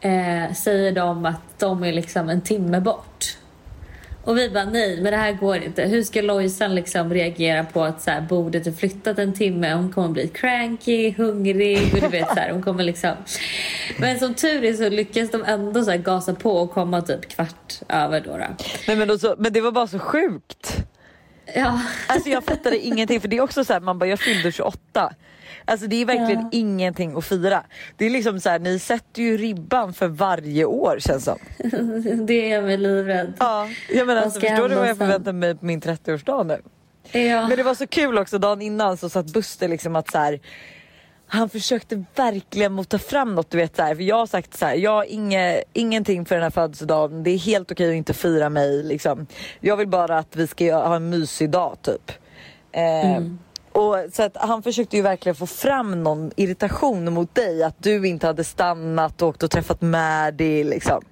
eh, 0.00 0.54
säger 0.54 0.92
de 0.92 1.24
att 1.24 1.58
de 1.58 1.84
är 1.84 1.92
liksom 1.92 2.28
en 2.28 2.40
timme 2.40 2.80
bort. 2.80 3.38
Och 4.28 4.38
vi 4.38 4.50
bara 4.50 4.64
nej, 4.64 5.00
men 5.02 5.12
det 5.12 5.18
här 5.18 5.32
går 5.32 5.56
inte. 5.56 5.82
Hur 5.82 6.02
ska 6.02 6.22
Lojsan 6.22 6.74
liksom 6.74 7.14
reagera 7.14 7.64
på 7.64 7.84
att 7.84 8.02
så 8.02 8.10
här, 8.10 8.20
bordet 8.20 8.66
är 8.66 8.72
flyttat 8.72 9.18
en 9.18 9.34
timme? 9.34 9.74
Hon 9.74 9.92
kommer 9.92 10.08
bli 10.08 10.28
cranky, 10.28 11.14
hungrig 11.16 11.94
och 11.94 12.00
du 12.00 12.08
vet 12.08 12.28
så 12.28 12.34
här, 12.34 12.50
hon 12.50 12.62
kommer 12.62 12.84
liksom. 12.84 13.10
Men 13.98 14.18
som 14.18 14.34
tur 14.34 14.64
är 14.64 14.72
så 14.72 14.88
lyckas 14.88 15.30
de 15.30 15.44
ändå 15.44 15.84
så 15.84 15.90
här, 15.90 15.98
gasa 15.98 16.34
på 16.34 16.52
och 16.52 16.70
komma 16.72 17.02
typ 17.02 17.28
kvart 17.28 17.74
över 17.88 18.20
då. 18.20 18.30
då. 18.30 18.46
Nej, 18.88 18.96
men, 18.96 19.10
också, 19.10 19.34
men 19.38 19.52
det 19.52 19.60
var 19.60 19.72
bara 19.72 19.86
så 19.86 19.98
sjukt. 19.98 20.76
Ja. 21.54 21.80
Alltså 22.06 22.28
jag 22.28 22.44
fattade 22.44 22.78
ingenting 22.78 23.20
för 23.20 23.28
det 23.28 23.36
är 23.36 23.40
också 23.40 23.64
så 23.64 23.72
här, 23.72 23.80
man 23.80 23.98
bara 23.98 24.06
jag 24.06 24.20
fyllde 24.20 24.52
28. 24.52 25.12
Alltså 25.68 25.86
det 25.86 25.96
är 25.96 26.06
verkligen 26.06 26.40
ja. 26.40 26.48
ingenting 26.52 27.16
att 27.16 27.24
fira. 27.24 27.62
Det 27.96 28.06
är 28.06 28.10
liksom 28.10 28.40
så 28.40 28.48
här, 28.48 28.58
ni 28.58 28.78
sätter 28.78 29.22
ju 29.22 29.36
ribban 29.36 29.92
för 29.92 30.08
varje 30.08 30.64
år 30.64 30.96
känns 31.00 31.24
som. 31.24 31.38
det 32.26 32.52
är 32.52 32.62
mig 32.62 32.76
livrädd. 32.76 33.32
Ja, 33.38 33.68
jag 33.88 34.06
menar, 34.06 34.22
alltså, 34.22 34.40
förstår 34.40 34.68
du 34.68 34.74
vad 34.74 34.88
jag 34.88 34.98
förväntar 34.98 35.32
mig 35.32 35.54
på 35.54 35.64
min 35.64 35.80
30-årsdag 35.80 36.44
nu? 36.44 36.62
Ja. 37.20 37.48
Men 37.48 37.56
det 37.56 37.62
var 37.62 37.74
så 37.74 37.86
kul 37.86 38.18
också 38.18 38.38
dagen 38.38 38.62
innan 38.62 38.96
så 38.96 39.08
satt 39.08 39.26
Buster 39.26 39.68
liksom 39.68 39.96
att 39.96 40.10
så 40.10 40.18
här, 40.18 40.40
han 41.26 41.48
försökte 41.48 42.04
verkligen 42.14 42.72
mota 42.72 42.98
fram 42.98 43.34
något. 43.34 43.50
Du 43.50 43.58
vet, 43.58 43.76
så 43.76 43.82
här, 43.82 43.94
för 43.94 44.02
jag 44.02 44.16
har 44.16 44.26
sagt 44.26 44.58
så 44.58 44.66
här, 44.66 44.74
jag 44.74 44.90
har 44.90 45.04
inge, 45.04 45.62
ingenting 45.72 46.24
för 46.24 46.34
den 46.34 46.42
här 46.42 46.50
födelsedagen. 46.50 47.22
Det 47.22 47.30
är 47.30 47.38
helt 47.38 47.72
okej 47.72 47.88
att 47.88 47.94
inte 47.94 48.14
fira 48.14 48.48
mig. 48.48 48.82
Liksom. 48.82 49.26
Jag 49.60 49.76
vill 49.76 49.88
bara 49.88 50.18
att 50.18 50.36
vi 50.36 50.46
ska 50.46 50.74
ha 50.74 50.96
en 50.96 51.10
mysig 51.10 51.50
dag 51.50 51.76
typ. 51.82 52.12
Eh, 52.72 53.16
mm. 53.16 53.38
Och, 53.78 53.96
så 54.12 54.22
att 54.22 54.36
han 54.36 54.62
försökte 54.62 54.96
ju 54.96 55.02
verkligen 55.02 55.36
få 55.36 55.46
fram 55.46 56.02
någon 56.02 56.30
irritation 56.36 57.12
mot 57.12 57.34
dig. 57.34 57.62
Att 57.62 57.82
du 57.82 58.08
inte 58.08 58.26
hade 58.26 58.44
stannat 58.44 59.22
och 59.22 59.28
åkt 59.28 59.42
och 59.42 59.50
träffat 59.50 59.80
Maddie 59.80 60.64
liksom. 60.64 61.02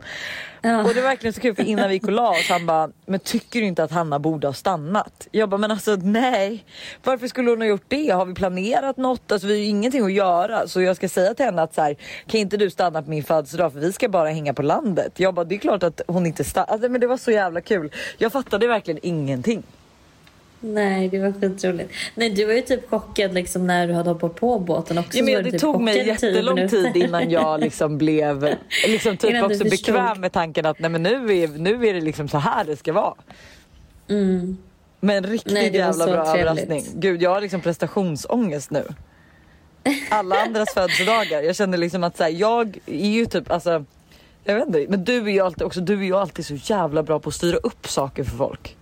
Ja. 0.61 0.83
Och 0.83 0.95
det 0.95 1.00
var 1.00 1.09
verkligen 1.09 1.33
så 1.33 1.41
kul 1.41 1.55
för 1.55 1.62
innan 1.62 1.88
vi 1.88 1.95
gick 1.95 2.05
och 2.05 2.12
la 2.12 2.31
oss 2.31 2.49
han 2.49 2.67
bara, 2.67 2.91
men 3.07 3.21
tycker 3.21 3.61
du 3.61 3.67
inte 3.67 3.85
att 3.85 3.91
Hanna 3.91 4.19
borde 4.19 4.47
ha 4.47 4.55
stannat? 4.55 5.29
Jag 5.31 5.49
bara, 5.49 5.57
men 5.57 5.71
alltså 5.71 5.97
nej. 5.97 6.64
Varför 7.05 7.29
skulle 7.29 7.50
hon 7.50 7.61
ha 7.61 7.69
gjort 7.69 7.85
det? 7.88 8.11
Har 8.11 8.25
vi 8.25 8.35
planerat 8.35 8.97
något? 8.97 9.33
Alltså 9.33 9.47
vi 9.47 9.52
har 9.52 9.59
ju 9.59 9.64
ingenting 9.64 10.05
att 10.05 10.12
göra. 10.12 10.69
Så 10.69 10.81
jag 10.83 10.97
ska 10.97 11.09
säga 11.09 11.35
till 11.35 11.45
henne 11.45 11.62
att 11.62 11.75
så 11.75 11.83
här, 11.83 11.97
kan 12.26 12.41
inte 12.41 12.57
du 12.57 12.71
stanna 12.71 13.02
på 13.02 13.11
min 13.11 13.25
födelsedag 13.25 13.73
för 13.73 13.81
vi 13.81 13.93
ska 13.93 14.09
bara 14.09 14.29
hänga 14.29 14.55
på 14.55 14.62
landet. 14.62 15.21
Jag 15.21 15.35
bara, 15.35 15.45
det 15.45 15.55
är 15.55 15.59
klart 15.59 15.83
att 15.83 16.00
hon 16.07 16.26
inte 16.26 16.45
stannar. 16.45 16.69
Alltså, 16.69 16.88
men 16.88 17.00
det 17.00 17.07
var 17.07 17.17
så 17.17 17.31
jävla 17.31 17.61
kul. 17.61 17.93
Jag 18.19 18.33
fattade 18.33 18.67
verkligen 18.67 19.00
ingenting. 19.02 19.62
Nej, 20.61 21.09
det 21.09 21.19
var 21.19 21.33
skitroligt. 21.41 21.93
Nej, 22.15 22.31
du 22.31 22.45
var 22.45 22.53
ju 22.53 22.63
typ 22.63 22.91
chockad 22.91 23.35
liksom 23.35 23.67
när 23.67 23.89
du 23.89 23.95
hade 23.95 24.11
hoppat 24.11 24.35
på 24.35 24.59
båten 24.59 24.99
också. 24.99 25.19
Ja, 25.19 25.25
men 25.25 25.45
det 25.45 25.51
typ 25.51 25.61
tog 25.61 25.83
mig 25.83 26.07
jättelång 26.07 26.69
tid 26.69 26.97
innan 26.97 27.31
jag 27.31 27.61
liksom 27.61 27.99
blev 27.99 28.57
liksom 28.87 29.17
typ 29.17 29.43
också 29.43 29.65
bekväm 29.65 30.21
med 30.21 30.33
tanken 30.33 30.67
att 30.67 30.79
nej, 30.79 30.91
men 30.91 31.03
nu, 31.03 31.39
är, 31.39 31.49
nu 31.49 31.87
är 31.87 31.95
det 31.95 32.01
liksom 32.01 32.29
så 32.29 32.39
här 32.39 32.65
det 32.65 32.77
ska 32.77 32.93
vara. 32.93 33.15
Mm. 34.09 34.57
Men 35.01 35.27
riktigt 35.27 35.53
nej, 35.53 35.77
jävla 35.77 36.07
bra 36.07 36.25
trevligt. 36.25 36.41
överraskning. 36.41 36.85
Gud, 36.95 37.23
jag 37.23 37.31
har 37.31 37.41
liksom 37.41 37.61
prestationsångest 37.61 38.71
nu. 38.71 38.85
Alla 40.11 40.37
andras 40.43 40.75
födelsedagar. 40.75 41.43
Jag 41.43 41.57
känner 41.57 41.79
liksom 41.79 42.05
att 42.05 42.17
så 42.17 42.23
här, 42.23 42.31
jag 42.31 42.79
är 42.87 43.11
ju 43.11 43.27
typ 43.27 43.51
alltså 43.51 43.85
jag 44.45 44.55
vet 44.55 44.67
inte, 44.67 44.87
men 44.89 45.05
du 45.05 45.17
är 45.17 45.31
ju 45.31 45.41
alltid 45.41 45.63
också, 45.63 45.81
du 45.81 45.95
är 45.95 46.05
ju 46.05 46.17
alltid 46.17 46.47
så 46.47 46.55
jävla 46.55 47.03
bra 47.03 47.21
på 47.21 47.29
att 47.29 47.35
styra 47.35 47.57
upp 47.57 47.89
saker 47.89 48.25
för 48.25 48.37
folk. 48.37 48.77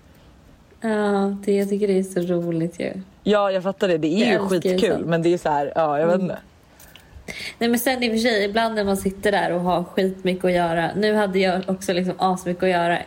Ja, 0.84 1.36
det, 1.44 1.52
jag 1.52 1.68
tycker 1.68 1.88
det 1.88 1.98
är 1.98 2.02
så 2.02 2.20
roligt 2.20 2.80
ju. 2.80 2.92
Ja, 3.22 3.50
jag 3.50 3.62
fattar 3.62 3.88
det. 3.88 3.98
Det 3.98 4.22
är 4.22 4.32
jag 4.32 4.42
ju 4.42 4.48
skitkul, 4.48 5.04
men 5.04 5.22
det 5.22 5.34
är 5.34 5.38
så 5.38 5.48
här, 5.48 5.72
ja, 5.74 5.98
jag 5.98 6.06
vet 6.06 6.14
mm. 6.14 6.26
inte. 6.26 6.38
Nej 7.58 7.68
men 7.68 7.78
sen 7.78 8.02
i 8.02 8.08
och 8.08 8.12
för 8.12 8.18
sig, 8.18 8.44
ibland 8.44 8.74
när 8.74 8.84
man 8.84 8.96
sitter 8.96 9.32
där 9.32 9.52
och 9.52 9.60
har 9.60 9.84
skitmycket 9.84 10.44
att 10.44 10.52
göra. 10.52 10.90
Nu 10.96 11.14
hade 11.14 11.38
jag 11.38 11.62
också 11.66 11.92
liksom 11.92 12.14
asmycket 12.18 12.62
att 12.62 12.68
göra. 12.68 12.98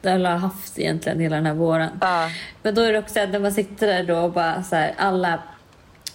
Det 0.00 0.10
har 0.10 0.18
jag 0.18 0.30
haft 0.38 0.78
egentligen 0.78 1.20
hela 1.20 1.36
den 1.36 1.46
här 1.46 1.54
våren. 1.54 1.88
Uh. 1.88 2.32
Men 2.62 2.74
då 2.74 2.82
är 2.82 2.92
det 2.92 2.98
också 2.98 3.20
att 3.20 3.30
när 3.30 3.38
man 3.38 3.52
sitter 3.52 3.86
där 3.86 4.04
då 4.04 4.18
och 4.18 4.32
bara 4.32 4.62
så 4.62 4.76
här, 4.76 4.94
alla 4.96 5.42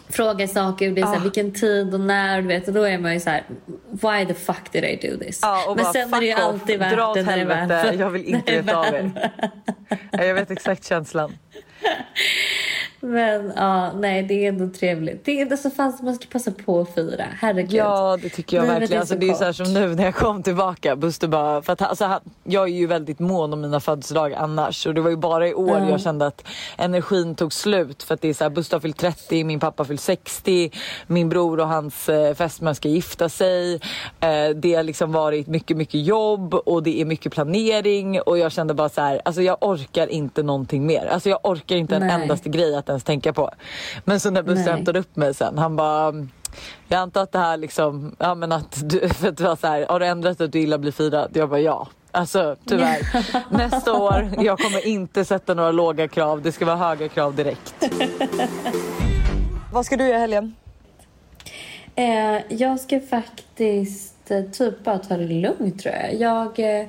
frågar 0.10 0.48
saker. 0.48 0.90
Och 0.90 0.96
det 0.96 1.02
är 1.02 1.06
så 1.06 1.12
här, 1.12 1.20
ah. 1.20 1.24
vilken 1.24 1.52
tid 1.52 1.94
och 1.94 2.00
när. 2.00 2.42
Du 2.42 2.48
vet, 2.48 2.68
och 2.68 2.74
då 2.74 2.84
är 2.84 2.98
man 2.98 3.14
ju 3.14 3.20
så 3.20 3.30
här, 3.30 3.44
why 3.90 4.26
the 4.26 4.34
fuck 4.34 4.72
did 4.72 4.84
I 4.84 5.10
do 5.10 5.18
this? 5.18 5.40
Ah, 5.44 5.64
Men 5.68 5.84
bara, 5.84 5.94
sen 5.94 6.14
är 6.14 6.20
det 6.20 6.26
ju 6.26 6.32
alltid 6.32 6.80
värt 6.80 6.94
Dra 6.94 7.14
när 7.14 7.38
det 7.38 7.46
värt 7.46 8.00
Jag 8.00 8.10
vill 8.10 8.26
inte 8.26 8.62
veta 8.62 8.78
av 8.78 8.86
er. 8.86 9.32
jag 10.12 10.34
vet 10.34 10.52
exakt 10.52 10.86
känslan. 10.86 11.38
Men 13.06 13.54
ja, 13.56 13.92
nej 13.94 14.24
det 14.24 14.46
är 14.46 14.50
ändå 14.50 14.68
trevligt. 14.70 15.26
Det 15.26 15.38
är 15.38 15.42
ändå 15.42 15.58
så 15.58 15.70
fan 15.70 15.98
man 16.02 16.16
ska 16.16 16.26
passa 16.32 16.52
på 16.52 16.80
att 16.82 16.96
fira. 16.96 17.26
Herregud. 17.40 17.74
Ja 17.74 18.18
det 18.22 18.30
tycker 18.30 18.58
jag 18.58 18.64
Livet 18.64 18.82
verkligen. 18.82 18.98
är 18.98 19.02
Alltså, 19.02 19.14
så 19.14 19.20
det 19.20 19.30
är 19.30 19.34
så 19.34 19.44
här 19.44 19.52
som 19.54 19.74
nu 19.74 19.96
när 19.96 20.04
jag 20.04 20.16
kom 20.16 20.44
tillbaka. 20.44 20.96
Buster 20.96 21.28
bara, 21.28 21.62
för 21.62 21.74
att, 21.74 21.82
alltså, 21.82 22.06
han, 22.06 22.20
jag 22.44 22.64
är 22.64 22.74
ju 22.74 22.88
väldigt 22.88 23.20
mån 23.20 23.54
om 23.54 23.62
mina 23.62 23.80
födelsedagar 23.80 24.38
annars. 24.40 24.86
Och 24.88 24.94
det 24.94 25.02
var 25.02 25.10
ju 25.10 25.16
bara 25.16 25.48
i 25.48 25.54
år 25.54 25.70
Ja. 25.80 25.90
jag 25.90 26.02
kände 26.02 26.26
att 26.28 26.44
energin 26.78 27.36
tog 27.36 27.54
slut. 27.54 28.04
För 28.04 28.14
att 28.14 28.22
det 28.22 28.28
är 28.30 28.34
så 28.34 28.44
här, 28.44 28.50
Buster 28.50 28.76
har 28.76 28.82
fyllt 28.82 28.98
30, 28.98 29.44
min 29.44 29.60
pappa 29.60 29.86
fyllt 29.86 30.02
60. 30.02 30.72
Min 31.08 31.30
bror 31.30 31.60
och 31.60 31.68
hans 31.68 32.10
eh, 32.10 32.34
fästmö 32.34 32.76
ska 32.76 32.90
gifta 32.90 33.30
sig. 33.30 33.74
Eh, 34.20 34.50
det 34.56 34.74
har 34.76 34.84
liksom 34.84 35.12
varit 35.12 35.48
mycket, 35.48 35.78
mycket 35.78 36.06
jobb 36.06 36.54
och 36.54 36.84
det 36.84 37.02
är 37.02 37.06
mycket 37.06 37.32
planering. 37.32 38.22
Och 38.22 38.38
jag 38.38 38.52
kände 38.52 38.74
bara 38.74 38.90
så 38.90 39.02
här, 39.02 39.22
alltså 39.26 39.42
jag 39.42 39.58
orkar 39.62 40.08
inte 40.08 40.44
någonting 40.44 40.86
mer. 40.86 41.06
Alltså 41.06 41.30
jag 41.30 41.40
orkar 41.44 41.76
inte 41.76 41.96
en 41.96 42.08
Nej. 42.08 42.22
endaste 42.22 42.50
grej 42.50 42.76
att 42.76 42.90
ens 42.94 43.04
tänka 43.04 43.34
på. 43.34 43.50
Men 44.06 44.20
så 44.20 44.32
när 44.32 44.44
Buster 44.44 44.72
hämtade 44.72 45.00
upp 45.00 45.16
mig 45.16 45.34
sen, 45.34 45.58
han 45.58 45.76
bara 45.76 46.14
jag 46.88 47.00
antar 47.00 47.24
att 47.24 47.32
det 47.32 47.40
här 47.40 47.58
liksom, 47.58 48.16
ja 48.20 48.36
men 48.36 48.52
att 48.52 48.90
du, 48.90 49.10
för 49.14 49.28
att 49.28 49.38
det 49.38 49.44
var 49.44 49.56
så 49.56 49.68
här, 49.68 49.86
har 49.90 50.00
du 50.00 50.06
ändrat 50.06 50.42
att 50.42 50.52
du 50.52 50.60
gillar 50.60 50.76
att 50.76 50.82
bli 50.82 50.92
firad? 50.92 51.32
Jag 51.34 51.50
bara 51.50 51.60
ja. 51.60 51.88
Alltså 52.12 52.56
tyvärr. 52.66 53.00
Nästa 53.58 53.94
år, 53.94 54.32
jag 54.38 54.60
kommer 54.60 54.88
inte 54.88 55.26
sätta 55.26 55.54
några 55.54 55.72
låga 55.72 56.08
krav. 56.08 56.42
Det 56.42 56.52
ska 56.52 56.66
vara 56.66 56.76
höga 56.76 57.10
krav 57.10 57.36
direkt. 57.36 57.76
Vad 59.74 59.86
ska 59.86 59.98
du 59.98 60.04
göra 60.04 60.18
i 60.18 60.20
helgen? 60.20 60.56
Eh, 61.96 62.42
jag 62.50 62.80
ska 62.80 63.00
faktiskt 63.00 64.32
eh, 64.32 64.44
typ 64.44 64.84
bara 64.84 64.98
ta 64.98 65.18
det 65.18 65.28
lugnt 65.28 65.80
tror 65.80 65.96
jag. 65.96 66.14
Jag 66.14 66.80
eh, 66.80 66.88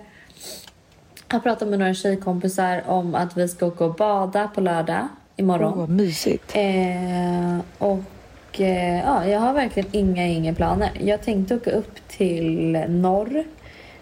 har 1.29 1.41
pratat 1.41 1.69
med 1.69 1.79
några 1.79 1.95
tjejkompisar 1.95 2.83
om 2.87 3.15
att 3.15 3.37
vi 3.37 3.49
ska 3.49 3.67
åka 3.67 3.85
och 3.85 3.95
bada 3.95 4.49
på 4.49 4.61
lördag 4.61 5.09
imorgon. 5.37 5.73
Åh, 5.73 5.79
vad 5.79 5.89
mysigt. 5.89 6.53
Eh, 6.57 7.59
och 7.79 8.61
eh, 8.61 8.99
ja, 9.01 9.27
jag 9.27 9.41
har 9.41 9.53
verkligen 9.53 9.89
inga, 9.93 10.27
inga 10.27 10.55
planer. 10.55 10.91
Jag 11.01 11.23
tänkte 11.23 11.55
åka 11.55 11.71
upp 11.71 12.09
till 12.09 12.71
norr. 12.89 13.45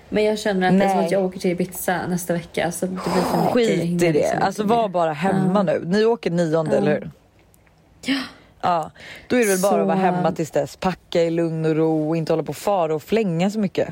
Men 0.09 0.25
jag 0.25 0.39
känner 0.39 0.69
att 0.69 0.79
det 0.79 0.85
är 0.85 0.89
som 0.89 0.97
Nej. 0.97 1.07
att 1.07 1.13
jag 1.13 1.25
åker 1.25 1.39
till 1.41 1.51
Ibiza 1.51 2.07
nästa 2.09 2.33
vecka. 2.33 2.73
Så 2.73 2.87
det 2.87 2.93
blir 2.93 3.01
för 3.03 3.37
mycket. 3.39 3.53
Skit 3.53 3.81
i 3.83 3.95
det. 3.95 4.13
liksom 4.13 4.39
Alltså 4.43 4.63
var 4.65 4.89
bara 4.89 5.13
hemma 5.13 5.63
nu. 5.63 5.83
Ni 5.87 6.05
åker 6.05 6.31
nionde, 6.31 6.73
Ja. 6.73 6.79
eller 6.79 6.93
hur? 6.93 7.11
Ja. 8.63 8.91
Då 9.29 9.37
är 9.37 9.41
det 9.41 9.47
väl 9.47 9.61
bara 9.61 9.81
att 9.81 9.87
vara 9.87 9.97
Så- 9.97 10.03
hemma 10.03 10.33
tills 10.33 10.51
dess. 10.51 10.77
Packa 10.77 11.23
i 11.23 11.31
lugn 11.31 11.65
och 11.65 11.77
ro 11.77 12.09
och 12.09 12.17
inte 12.17 12.33
hålla 12.33 12.43
på 12.43 12.51
och 12.51 12.57
fara 12.57 12.95
och 12.95 13.03
flänga 13.03 13.51
så 13.51 13.59
mycket. 13.59 13.89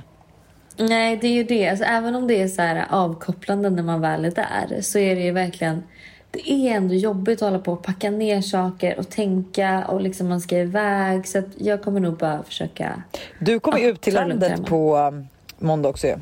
Nej, 0.76 1.16
det 1.20 1.26
är 1.26 1.32
ju 1.32 1.44
det. 1.44 1.68
Alltså, 1.68 1.84
även 1.84 2.14
om 2.14 2.26
det 2.26 2.42
är 2.42 2.48
så 2.48 2.62
här 2.62 2.86
avkopplande 2.90 3.70
när 3.70 3.82
man 3.82 4.00
väl 4.00 4.24
är 4.24 4.30
där 4.30 4.80
så 4.80 4.98
är 4.98 5.14
det 5.14 5.20
ju 5.22 5.30
verkligen... 5.32 5.82
Det 6.30 6.50
är 6.50 6.76
ändå 6.76 6.94
jobbigt 6.94 7.42
att 7.42 7.48
hålla 7.50 7.58
på 7.58 7.72
och 7.72 7.82
packa 7.82 8.10
ner 8.10 8.40
saker 8.40 8.98
och 8.98 9.08
tänka 9.08 9.84
och 9.88 10.00
liksom 10.00 10.28
man 10.28 10.40
ska 10.40 10.58
iväg. 10.58 11.28
Så 11.28 11.38
att 11.38 11.44
jag 11.58 11.82
kommer 11.82 12.00
nog 12.00 12.16
bara 12.16 12.42
försöka... 12.42 13.02
Du 13.40 13.60
kommer 13.60 13.78
Ja, 13.78 13.88
ut 13.88 14.00
till 14.00 14.14
landet 14.14 14.66
på 14.66 14.96
um, 14.96 15.26
måndag 15.58 15.88
också 15.88 16.06
ju. 16.06 16.14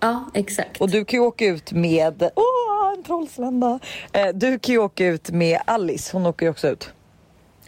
Ja, 0.00 0.24
exakt. 0.34 0.80
Och 0.80 0.90
du 0.90 1.04
kan 1.04 1.20
ju 1.20 1.26
åka 1.26 1.46
ut 1.46 1.72
med, 1.72 2.30
åh 2.36 2.92
en 2.96 3.02
trollslända. 3.02 3.78
Eh, 4.12 4.28
du 4.34 4.58
kan 4.58 4.72
ju 4.72 4.78
åka 4.78 5.06
ut 5.06 5.30
med 5.30 5.60
Alice, 5.64 6.10
hon 6.12 6.26
åker 6.26 6.46
ju 6.46 6.50
också 6.50 6.68
ut. 6.68 6.90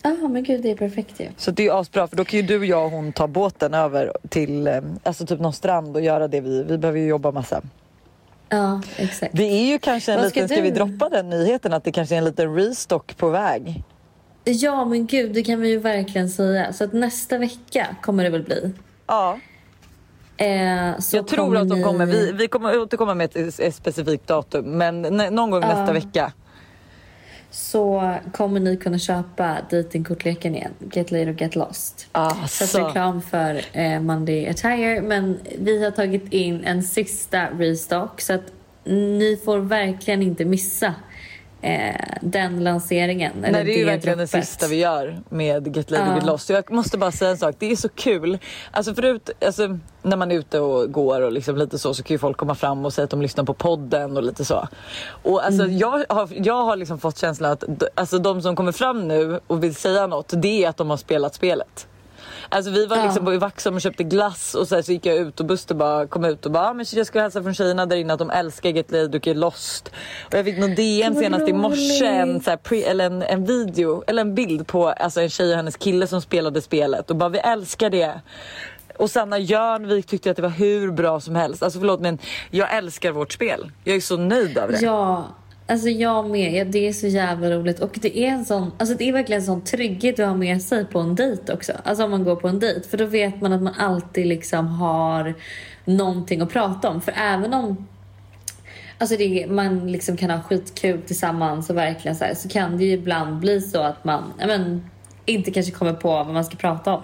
Ja, 0.02 0.10
men 0.10 0.44
gud, 0.44 0.62
det 0.62 0.70
är 0.70 0.76
perfekt 0.76 1.20
ju. 1.20 1.28
Så 1.36 1.50
det 1.50 1.62
är 1.62 1.64
ju 1.64 1.72
asbra 1.72 2.06
för 2.06 2.16
då 2.16 2.24
kan 2.24 2.40
ju 2.40 2.46
du, 2.46 2.66
jag 2.66 2.84
och 2.84 2.90
hon 2.90 3.12
ta 3.12 3.26
båten 3.26 3.74
över 3.74 4.12
till 4.28 4.66
eh, 4.66 4.80
alltså 5.02 5.26
typ 5.26 5.40
någon 5.40 5.52
strand 5.52 5.96
och 5.96 6.02
göra 6.02 6.28
det 6.28 6.40
vi, 6.40 6.62
vi 6.62 6.78
behöver 6.78 7.00
ju 7.00 7.06
jobba 7.06 7.32
massa. 7.32 7.62
Ja, 8.52 8.80
exakt. 8.96 9.36
Det 9.36 9.42
är 9.44 9.66
ju 9.66 9.78
kanske 9.78 10.12
en 10.12 10.18
ska 10.18 10.26
liten, 10.40 10.48
ska 10.48 10.60
vi 10.62 10.70
droppa 10.70 11.08
den 11.08 11.30
nyheten 11.30 11.72
att 11.72 11.84
det 11.84 11.92
kanske 11.92 12.14
är 12.14 12.18
en 12.18 12.24
liten 12.24 12.54
restock 12.54 13.16
på 13.16 13.28
väg? 13.30 13.82
Ja, 14.44 14.84
men 14.84 15.06
gud, 15.06 15.32
det 15.34 15.42
kan 15.42 15.60
vi 15.60 15.68
ju 15.68 15.78
verkligen 15.78 16.30
säga. 16.30 16.72
Så 16.72 16.84
att 16.84 16.92
nästa 16.92 17.38
vecka 17.38 17.86
kommer 18.02 18.24
det 18.24 18.30
väl 18.30 18.42
bli. 18.42 18.72
Ja, 19.06 19.38
Eh, 20.36 20.98
så 20.98 21.16
jag 21.16 21.26
tror 21.28 21.56
att 21.56 21.68
de 21.68 21.78
ni- 21.78 21.84
kommer, 21.84 22.06
vi, 22.06 22.32
vi 22.32 22.48
kommer 22.48 22.78
återkomma 22.80 23.14
med 23.14 23.36
ett, 23.36 23.60
ett 23.60 23.74
specifikt 23.74 24.26
datum 24.26 24.64
men 24.78 25.02
någon 25.02 25.50
gång 25.50 25.62
Ja. 25.62 25.68
nästa 25.78 25.92
vecka. 25.92 26.32
Så 27.52 28.14
kommer 28.32 28.60
ni 28.60 28.76
kunna 28.76 28.98
köpa 28.98 29.56
datingkortleken 29.70 30.54
igen. 30.54 30.72
Get 30.92 31.10
laid 31.10 31.28
och 31.28 31.40
get 31.40 31.56
lost. 31.56 32.06
Alltså. 32.12 32.66
Så 32.66 32.86
reklam 32.86 33.22
för 33.22 33.60
eh, 33.72 34.00
Monday 34.00 34.48
Attire. 34.48 35.02
Men 35.02 35.38
vi 35.58 35.84
har 35.84 35.90
tagit 35.90 36.32
in 36.32 36.64
en 36.64 36.82
sista 36.82 37.46
restock. 37.46 38.20
Så 38.20 38.32
att 38.32 38.52
ni 38.84 39.40
får 39.44 39.58
verkligen 39.58 40.22
inte 40.22 40.44
missa 40.44 40.94
eh, 41.62 41.94
den 42.22 42.64
lanseringen. 42.64 43.32
Nej 43.40 43.50
eller 43.50 43.64
det 43.64 43.74
är 43.74 43.78
ju 43.78 43.84
verkligen 43.84 44.18
droppet. 44.18 44.32
det 44.32 44.46
sista 44.46 44.66
vi 44.66 44.76
gör 44.76 45.20
med 45.28 45.76
Get 45.76 45.90
Ja. 45.90 46.08
och 46.10 46.14
Get 46.14 46.26
Lost. 46.26 46.50
Jag 46.50 46.70
måste 46.72 46.98
bara 46.98 47.12
säga 47.12 47.30
en 47.30 47.38
sak, 47.38 47.54
det 47.58 47.72
är 47.72 47.76
så 47.76 47.88
kul. 47.88 48.38
Alltså 48.70 48.94
förut, 48.94 49.30
alltså, 49.46 49.78
när 50.02 50.16
man 50.16 50.32
är 50.32 50.36
ute 50.36 50.60
och 50.60 50.92
går 50.92 51.20
och 51.20 51.32
liksom 51.32 51.56
lite 51.56 51.78
så 51.78 51.94
så 51.94 52.02
kan 52.02 52.14
ju 52.14 52.18
folk 52.18 52.36
komma 52.36 52.54
fram 52.54 52.84
och 52.84 52.92
säga 52.92 53.04
att 53.04 53.10
de 53.10 53.22
lyssnar 53.22 53.44
på 53.44 53.54
podden 53.54 54.16
och 54.16 54.22
lite 54.22 54.44
så. 54.44 54.68
Och 55.22 55.44
alltså 55.46 55.62
Mm. 55.62 55.78
jag 55.78 56.04
har, 56.08 56.28
jag 56.36 56.64
har 56.64 56.76
liksom 56.76 56.98
fått 56.98 57.18
känslan 57.18 57.52
att 57.52 57.64
alltså, 57.94 58.18
de 58.18 58.42
som 58.42 58.56
kommer 58.56 58.72
fram 58.72 59.08
nu 59.08 59.40
och 59.46 59.64
vill 59.64 59.74
säga 59.74 60.06
något, 60.06 60.32
det 60.36 60.64
är 60.64 60.68
att 60.68 60.76
de 60.76 60.90
har 60.90 60.96
spelat 60.96 61.34
spelet. 61.34 61.86
Alltså 62.48 62.70
vi 62.70 62.86
var 62.86 63.04
liksom 63.04 63.32
i 63.32 63.38
Vaxholm 63.38 63.76
och 63.76 63.82
köpte 63.82 64.04
glass 64.04 64.54
och 64.54 64.68
så, 64.68 64.74
här, 64.74 64.82
så 64.82 64.92
gick 64.92 65.06
jag 65.06 65.16
ut 65.16 65.40
och 65.40 65.46
Buster 65.46 65.74
bara 65.74 66.06
kom 66.06 66.24
ut 66.24 66.46
och 66.46 66.52
bara 66.52 66.70
ah, 66.70 66.74
men 66.74 66.86
jag 66.92 67.06
ska 67.06 67.20
hälsa 67.20 67.42
från 67.42 67.54
tjejerna 67.54 67.86
där 67.86 67.96
inne 67.96 68.12
att 68.12 68.18
de 68.18 68.30
älskar 68.30 68.70
Get 68.70 68.90
Laid 68.90 69.14
och 69.14 69.26
Get 69.26 69.36
Lost. 69.36 69.92
Och 70.26 70.34
jag 70.34 70.44
fick 70.44 70.58
någon 70.58 70.74
DM 70.74 71.14
senast 71.14 71.48
i 71.48 71.52
morse 71.52 72.06
en, 72.06 72.40
så 72.40 72.50
här, 72.50 72.56
pre, 72.56 72.82
eller 72.82 73.06
en, 73.06 73.22
en 73.22 73.44
video 73.44 74.04
eller 74.06 74.20
en 74.20 74.34
bild 74.34 74.66
på 74.66 74.88
alltså, 74.88 75.20
en 75.20 75.30
tjej 75.30 75.50
och 75.50 75.56
hennes 75.56 75.76
kille 75.76 76.06
som 76.06 76.20
spelade 76.20 76.60
spelet 76.60 77.10
och 77.10 77.16
bara 77.16 77.28
vi 77.28 77.38
älskar 77.38 77.90
det. 77.90 78.20
Och 78.96 79.10
Sanna 79.10 79.38
Jörnvik 79.38 80.06
tyckte 80.06 80.30
att 80.30 80.36
det 80.36 80.42
var 80.42 80.48
hur 80.48 80.90
bra 80.90 81.20
som 81.20 81.36
helst. 81.36 81.62
Alltså 81.62 81.78
förlåt 81.78 82.00
men 82.00 82.18
jag 82.50 82.76
älskar 82.76 83.12
vårt 83.12 83.32
spel. 83.32 83.70
Jag 83.84 83.96
är 83.96 84.00
så 84.00 84.16
nöjd 84.16 84.58
över 84.58 84.72
det. 84.72 84.78
Ja, 84.84 85.24
alltså 85.72 85.88
jag 85.88 86.30
med. 86.30 86.66
Det 86.66 86.88
är 86.88 86.92
så 86.92 87.06
jävla 87.06 87.50
roligt. 87.50 87.80
Och 87.80 87.98
det 88.02 88.18
är 88.18 88.28
en 88.28 88.44
sån, 88.44 88.72
alltså 88.78 88.94
det 88.94 89.08
är 89.08 89.12
verkligen 89.12 89.40
en 89.40 89.46
sån 89.46 89.64
trygghet 89.64 90.20
att 90.20 90.26
ha 90.26 90.34
med 90.34 90.62
sig 90.62 90.84
på 90.84 90.98
en 90.98 91.14
dejt 91.14 91.52
också. 91.52 91.72
Alltså 91.84 92.04
om 92.04 92.10
man 92.10 92.24
går 92.24 92.36
på 92.36 92.48
en 92.48 92.58
dejt. 92.58 92.88
För 92.88 92.98
då 92.98 93.04
vet 93.04 93.40
man 93.40 93.52
att 93.52 93.62
man 93.62 93.74
alltid 93.74 94.26
liksom 94.26 94.68
har 94.68 95.34
någonting 95.84 96.40
att 96.40 96.50
prata 96.50 96.90
om. 96.90 97.00
För 97.00 97.14
även 97.16 97.54
om 97.54 97.86
Alltså 98.98 99.16
det, 99.16 99.46
man 99.48 99.92
liksom 99.92 100.16
kan 100.16 100.30
ha 100.30 100.42
skitkul 100.42 101.02
tillsammans 101.02 101.70
och 101.70 101.76
verkligen 101.76 102.16
så 102.16 102.24
här, 102.24 102.34
så 102.34 102.48
kan 102.48 102.76
det 102.76 102.84
ju 102.84 102.92
ibland 102.92 103.38
bli 103.38 103.60
så 103.60 103.80
att 103.80 104.04
man 104.04 104.32
ja, 104.38 104.46
men, 104.46 104.90
inte 105.26 105.50
kanske 105.50 105.72
kommer 105.72 105.92
på 105.92 106.08
vad 106.08 106.26
man 106.26 106.44
ska 106.44 106.56
prata 106.56 106.92
om. 106.94 107.02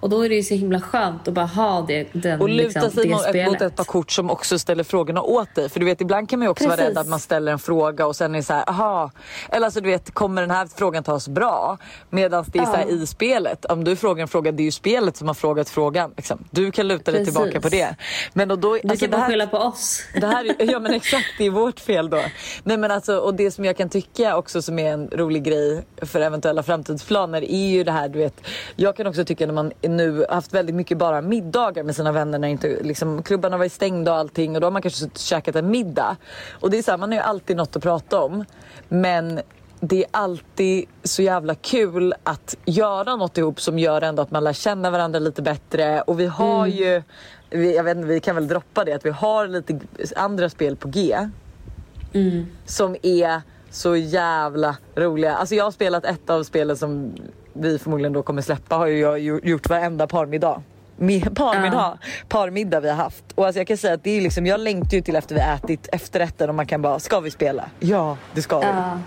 Och 0.00 0.08
då 0.10 0.24
är 0.24 0.28
det 0.28 0.34
ju 0.34 0.42
så 0.42 0.54
himla 0.54 0.80
skönt 0.80 1.28
att 1.28 1.34
bara 1.34 1.46
ha 1.46 1.80
det, 1.88 2.08
den, 2.12 2.40
Och 2.40 2.48
luta 2.48 2.64
liksom, 2.80 2.90
sig 3.02 3.10
mot, 3.10 3.22
spelet. 3.22 3.46
mot 3.52 3.60
ett 3.60 3.76
par 3.76 3.84
kort 3.84 4.10
som 4.10 4.30
också 4.30 4.58
ställer 4.58 4.84
frågorna 4.84 5.22
åt 5.22 5.54
dig. 5.54 5.68
För 5.68 5.80
du 5.80 5.86
vet 5.86 6.00
ibland 6.00 6.28
kan 6.30 6.38
man 6.38 6.46
ju 6.46 6.50
också 6.50 6.64
vara 6.64 6.76
Precis. 6.76 6.88
rädd 6.90 6.98
att 6.98 7.08
man 7.08 7.20
ställer 7.20 7.52
en 7.52 7.58
fråga 7.58 8.06
och 8.06 8.16
sen 8.16 8.34
är 8.34 8.38
det 8.38 8.42
så 8.44 8.52
här, 8.52 8.68
aha. 8.70 9.10
Eller 9.50 9.64
alltså 9.64 9.80
du 9.80 9.90
vet, 9.90 10.14
kommer 10.14 10.40
den 10.42 10.50
här 10.50 10.68
frågan 10.76 11.02
tas 11.04 11.28
bra? 11.28 11.78
Medan 12.10 12.44
det 12.48 12.58
är 12.58 12.62
Ja. 12.62 12.66
så 12.70 12.76
här 12.76 12.86
i 12.90 13.06
spelet. 13.06 13.64
Om 13.64 13.84
du 13.84 13.96
frågar 13.96 14.22
en 14.22 14.28
fråga, 14.28 14.52
det 14.52 14.62
är 14.62 14.64
ju 14.64 14.70
spelet 14.70 15.16
som 15.16 15.26
har 15.26 15.34
frågat 15.34 15.68
frågan. 15.68 16.12
Liksom. 16.16 16.44
Du 16.50 16.70
kan 16.70 16.88
luta 16.88 17.10
dig 17.12 17.20
Precis. 17.20 17.34
tillbaka 17.34 17.60
på 17.60 17.68
det. 17.68 17.96
Men 18.32 18.50
och 18.50 18.58
då, 18.58 18.72
Du 18.74 18.80
alltså, 18.88 18.96
kan 19.06 19.10
det 19.10 19.16
bara 19.16 19.20
här- 19.22 19.28
skylla 19.30 19.46
på 19.46 19.56
oss. 19.56 20.02
det 20.20 20.26
här, 20.26 20.44
är- 20.44 20.70
ja 20.72 20.78
men 20.78 20.94
exakt, 20.94 21.26
det 21.38 21.46
är 21.46 21.50
vårt 21.50 21.80
fel 21.80 22.10
då. 22.10 22.20
Nej 22.64 22.76
men 22.76 22.90
alltså, 22.90 23.16
och 23.16 23.34
det 23.34 23.50
som 23.50 23.64
jag 23.64 23.76
kan 23.76 23.88
tycka 23.88 24.36
också 24.36 24.62
som 24.62 24.78
är 24.78 24.92
en 24.92 25.08
rolig 25.12 25.42
grej 25.44 25.84
för 26.02 26.20
eventuella 26.20 26.62
framtidsplaner 26.62 27.42
är 27.54 27.68
ju 27.68 27.84
det 27.84 27.92
här 27.92 28.08
du 28.08 28.18
vet. 28.18 28.40
Jag 28.76 28.96
kan 28.96 29.06
också 29.06 29.24
tycka 29.24 29.46
när 29.46 29.54
man 29.54 29.72
nu 29.82 30.26
haft 30.28 30.54
väldigt 30.54 30.74
mycket 30.74 30.98
bara 30.98 31.20
middagar 31.20 31.82
med 31.82 31.96
sina 31.96 32.12
vänner 32.12 32.38
när 32.38 32.48
inte 32.48 32.82
liksom, 32.82 33.22
klubbarna 33.22 33.58
var 33.58 33.68
stängda 33.68 34.12
och 34.12 34.18
allting 34.18 34.54
och 34.54 34.60
då 34.60 34.66
har 34.66 34.72
man 34.72 34.82
kanske 34.82 35.00
suttit 35.00 35.16
och 35.16 35.20
käkat 35.20 35.56
en 35.56 35.70
middag. 35.70 36.16
Och 36.60 36.70
det 36.70 36.78
är 36.78 36.82
så 36.82 36.90
här, 36.90 36.98
man 36.98 37.12
har 37.12 37.16
ju 37.16 37.22
alltid 37.22 37.56
något 37.56 37.76
att 37.76 37.82
prata 37.82 38.20
om. 38.20 38.44
Men 38.88 39.40
det 39.80 40.04
är 40.04 40.10
alltid 40.10 40.84
så 41.02 41.22
jävla 41.22 41.54
kul 41.54 42.14
att 42.22 42.56
göra 42.64 43.16
något 43.16 43.38
ihop 43.38 43.60
som 43.60 43.78
gör 43.78 44.02
ändå 44.02 44.22
att 44.22 44.30
man 44.30 44.44
lär 44.44 44.52
känna 44.52 44.90
varandra 44.90 45.18
lite 45.18 45.42
bättre. 45.42 46.02
Och 46.02 46.20
vi 46.20 46.26
har 46.26 46.66
ju, 46.66 47.02
vi, 47.50 47.76
jag 47.76 47.84
vet 47.84 47.96
inte, 47.96 48.08
vi 48.08 48.20
kan 48.20 48.34
väl 48.34 48.48
droppa 48.48 48.84
det, 48.84 48.92
att 48.92 49.06
vi 49.06 49.10
har 49.10 49.48
lite 49.48 49.80
andra 50.16 50.48
spel 50.48 50.76
på 50.76 50.88
G. 50.88 51.28
Som 52.66 52.96
är 53.02 53.42
så 53.70 53.96
jävla 53.96 54.76
roliga. 54.94 55.34
Alltså 55.34 55.54
jag 55.54 55.64
har 55.64 55.70
spelat 55.70 56.04
ett 56.04 56.30
av 56.30 56.42
spelen 56.42 56.76
som 56.76 57.12
vi 57.54 57.78
förmodligen 57.78 58.12
då 58.12 58.22
kommer 58.22 58.42
släppa 58.42 58.76
har 58.76 58.86
ju 58.86 58.98
jag 58.98 59.20
gjort 59.20 59.68
varenda 59.68 60.06
parmiddag. 60.06 60.62
Mi- 60.96 61.30
Parmiddag, 61.34 61.98
parmiddag 62.28 62.80
vi 62.80 62.88
har 62.88 62.96
haft. 62.96 63.24
Och 63.34 63.46
alltså 63.46 63.60
jag 63.60 63.66
kan 63.66 63.76
säga 63.76 63.94
att 63.94 64.04
det 64.04 64.10
är 64.10 64.20
liksom, 64.20 64.46
jag 64.46 64.60
längtar 64.60 64.96
ju 64.96 65.00
till 65.00 65.16
efter 65.16 65.34
vi 65.34 65.40
ätit 65.40 65.88
efterrätten 65.92 66.48
och 66.48 66.54
man 66.54 66.66
kan 66.66 66.82
bara, 66.82 66.98
ska 66.98 67.20
vi 67.20 67.30
spela? 67.30 67.64
Ja, 67.80 68.16
det 68.34 68.42
ska 68.42 68.58
vi. 68.58 68.66
Ja. 68.66 68.98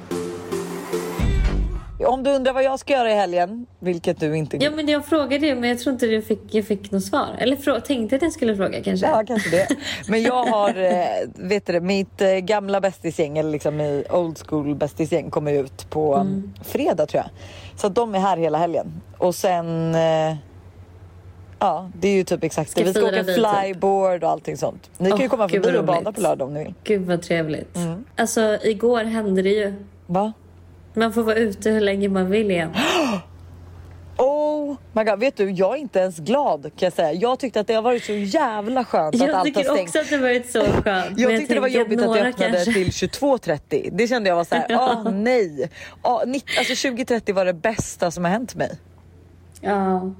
Om 2.05 2.23
du 2.23 2.31
undrar 2.31 2.53
vad 2.53 2.63
jag 2.63 2.79
ska 2.79 2.93
göra 2.93 3.11
i 3.11 3.15
helgen, 3.15 3.65
vilket 3.79 4.19
du 4.19 4.37
inte... 4.37 4.57
Ja 4.57 4.71
men 4.71 4.87
jag 4.87 5.05
frågade 5.05 5.47
ju 5.47 5.55
men 5.55 5.69
jag 5.69 5.79
tror 5.79 5.93
inte 5.93 6.05
du 6.05 6.21
fick, 6.21 6.39
jag 6.51 6.67
fick 6.67 6.91
något 6.91 7.03
svar. 7.03 7.27
Eller 7.37 7.79
tänkte 7.79 8.15
att 8.15 8.21
jag 8.21 8.31
skulle 8.31 8.55
fråga 8.55 8.83
kanske. 8.83 9.07
Ja 9.07 9.23
kanske 9.27 9.49
det. 9.49 9.67
Men 10.07 10.23
jag 10.23 10.45
har, 10.45 10.69
eh, 10.83 11.05
vet 11.35 11.65
du 11.65 11.79
mitt 11.79 12.21
eh, 12.21 12.29
gamla 12.29 12.81
bästisgäng, 12.81 13.37
eller 13.37 13.51
liksom 13.51 14.03
old 14.09 14.37
school 14.47 14.75
bästisgäng 14.75 15.29
kommer 15.29 15.53
ut 15.53 15.89
på 15.89 16.15
mm. 16.15 16.53
fredag 16.63 17.05
tror 17.05 17.23
jag. 17.23 17.29
Så 17.77 17.89
de 17.89 18.15
är 18.15 18.19
här 18.19 18.37
hela 18.37 18.57
helgen. 18.57 19.01
Och 19.17 19.35
sen 19.35 19.95
eh, 19.95 20.35
Ja, 21.59 21.89
det 21.99 22.07
är 22.07 22.15
ju 22.15 22.23
typ 22.23 22.43
exakt 22.43 22.75
det. 22.75 22.83
Vi 22.83 22.93
ska 22.93 23.05
åka 23.05 23.23
typ. 23.23 23.35
flyboard 23.35 24.23
och 24.23 24.29
allting 24.29 24.57
sånt. 24.57 24.89
Ni 24.97 25.09
kan 25.09 25.19
ju 25.19 25.29
komma 25.29 25.49
förbi 25.49 25.77
och 25.77 25.85
bada 25.85 26.11
på 26.11 26.21
lördag 26.21 26.47
om 26.47 26.53
ni 26.53 26.63
vill. 26.63 26.73
Gud 26.83 27.05
vad 27.05 27.21
trevligt. 27.21 27.75
Mm. 27.75 28.05
Alltså 28.15 28.57
igår 28.63 29.03
hände 29.03 29.41
det 29.41 29.49
ju. 29.49 29.73
Va? 30.05 30.33
Man 30.93 31.13
får 31.13 31.23
vara 31.23 31.35
ute 31.35 31.69
hur 31.69 31.81
länge 31.81 32.09
man 32.09 32.29
vill 32.29 32.51
igen. 32.51 32.69
God, 35.03 35.19
vet 35.19 35.37
du 35.37 35.51
jag 35.51 35.75
är 35.75 35.79
inte 35.79 35.99
ens 35.99 36.17
glad 36.17 36.61
kan 36.63 36.71
jag 36.85 36.93
säga. 36.93 37.13
Jag 37.13 37.39
tyckte 37.39 37.59
att 37.59 37.67
det 37.67 37.73
har 37.73 37.81
varit 37.81 38.03
så 38.03 38.13
jävla 38.13 38.85
skönt 38.85 39.15
jag 39.15 39.29
att 39.29 39.35
allt 39.35 39.55
har 39.55 39.63
stängt. 39.63 39.67
Jag 39.67 39.75
tycker 39.75 39.83
också 39.83 39.99
att 39.99 40.09
det 40.09 40.17
varit 40.17 40.51
så 40.51 40.81
skönt. 40.81 41.19
jag 41.19 41.37
tyckte 41.37 41.53
det 41.53 41.59
var 41.59 41.67
jobbigt 41.67 42.01
att 42.01 42.13
det 42.13 42.27
öppnade 42.27 42.53
kanske. 42.53 42.73
till 42.73 42.89
22.30. 42.89 43.89
Det 43.91 44.07
kände 44.07 44.29
jag 44.29 44.35
var 44.35 44.43
såhär, 44.43 44.65
åh 44.69 45.07
oh, 45.07 45.11
nej. 45.11 45.69
90, 46.25 46.59
alltså 46.59 46.73
20.30 46.73 47.33
var 47.33 47.45
det 47.45 47.53
bästa 47.53 48.11
som 48.11 48.23
har 48.23 48.31
hänt 48.31 48.55
mig. 48.55 48.79
Ja. 49.61 50.11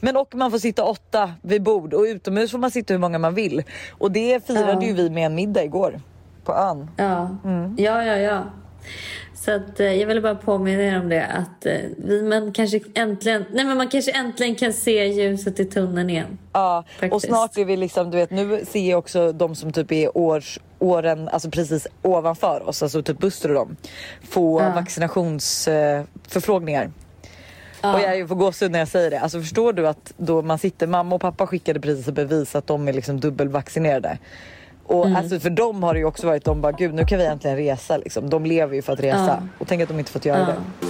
Men 0.00 0.16
och 0.16 0.34
man 0.34 0.50
får 0.50 0.58
sitta 0.58 0.84
åtta 0.84 1.32
vid 1.42 1.62
bord 1.62 1.94
och 1.94 2.02
utomhus 2.02 2.50
får 2.50 2.58
man 2.58 2.70
sitta 2.70 2.94
hur 2.94 2.98
många 2.98 3.18
man 3.18 3.34
vill. 3.34 3.62
Och 3.90 4.12
det 4.12 4.46
firade 4.46 4.72
ja. 4.72 4.82
ju 4.82 4.92
vi 4.92 5.10
med 5.10 5.26
en 5.26 5.34
middag 5.34 5.64
igår 5.64 6.00
på 6.44 6.52
ön. 6.52 6.90
Ja, 6.96 7.36
mm. 7.44 7.74
ja, 7.78 8.04
ja. 8.04 8.16
ja. 8.16 8.44
Så 9.34 9.50
att, 9.50 9.80
eh, 9.80 9.92
jag 9.92 10.06
ville 10.06 10.20
bara 10.20 10.34
påminna 10.34 10.82
er 10.82 11.00
om 11.00 11.08
det 11.08 11.26
att 11.26 11.66
eh, 11.66 11.76
vi, 11.96 12.22
man 12.22 12.52
kanske 12.52 12.80
äntligen, 12.94 13.44
nej 13.52 13.64
men 13.64 13.76
man 13.76 13.88
kanske 13.88 14.10
äntligen 14.10 14.54
kan 14.54 14.72
se 14.72 15.06
ljuset 15.06 15.60
i 15.60 15.64
tunneln 15.64 16.10
igen. 16.10 16.38
Ja, 16.52 16.84
faktiskt. 16.88 17.12
och 17.12 17.22
snart 17.22 17.58
är 17.58 17.64
vi 17.64 17.76
liksom, 17.76 18.10
du 18.10 18.16
vet 18.16 18.30
nu 18.30 18.64
ser 18.68 18.90
jag 18.90 18.98
också 18.98 19.32
de 19.32 19.54
som 19.54 19.72
typ 19.72 19.92
är 19.92 20.16
års, 20.16 20.58
åren, 20.78 21.28
alltså 21.28 21.50
precis 21.50 21.86
ovanför 22.02 22.68
oss, 22.68 22.82
alltså 22.82 23.02
typ 23.02 23.18
Buster 23.18 23.48
och 23.48 23.54
dem, 23.54 23.76
få 24.22 24.60
ja. 24.60 24.72
vaccinationsförfrågningar. 24.74 26.90
Ja. 27.82 27.94
Och 27.94 28.00
jag 28.00 28.28
får 28.28 28.36
gåshud 28.36 28.70
när 28.70 28.78
jag 28.78 28.88
säger 28.88 29.10
det. 29.10 29.20
Alltså 29.20 29.40
förstår 29.40 29.72
du 29.72 29.88
att 29.88 30.12
då 30.16 30.42
man 30.42 30.58
sitter, 30.58 30.86
mamma 30.86 31.14
och 31.14 31.20
pappa 31.20 31.46
skickade 31.46 31.80
precis 31.80 32.06
bevis 32.06 32.54
att 32.54 32.66
de 32.66 32.88
är 32.88 32.92
liksom 32.92 33.20
dubbelvaccinerade. 33.20 34.18
Och 34.86 35.06
mm. 35.06 35.16
alltså 35.16 35.40
för 35.40 35.50
dem 35.50 35.82
har 35.82 35.94
det 35.94 36.00
ju 36.00 36.06
också 36.06 36.26
varit, 36.26 36.44
de 36.44 36.60
bara 36.60 36.72
gud 36.72 36.94
nu 36.94 37.04
kan 37.04 37.18
vi 37.18 37.26
äntligen 37.26 37.56
resa 37.56 37.96
liksom. 37.96 38.30
De 38.30 38.46
lever 38.46 38.74
ju 38.74 38.82
för 38.82 38.92
att 38.92 39.00
resa. 39.00 39.26
Ja. 39.26 39.48
Och 39.58 39.68
tänk 39.68 39.82
att 39.82 39.88
de 39.88 39.98
inte 39.98 40.10
fått 40.10 40.24
göra 40.24 40.38
ja. 40.38 40.46
det. 40.46 40.88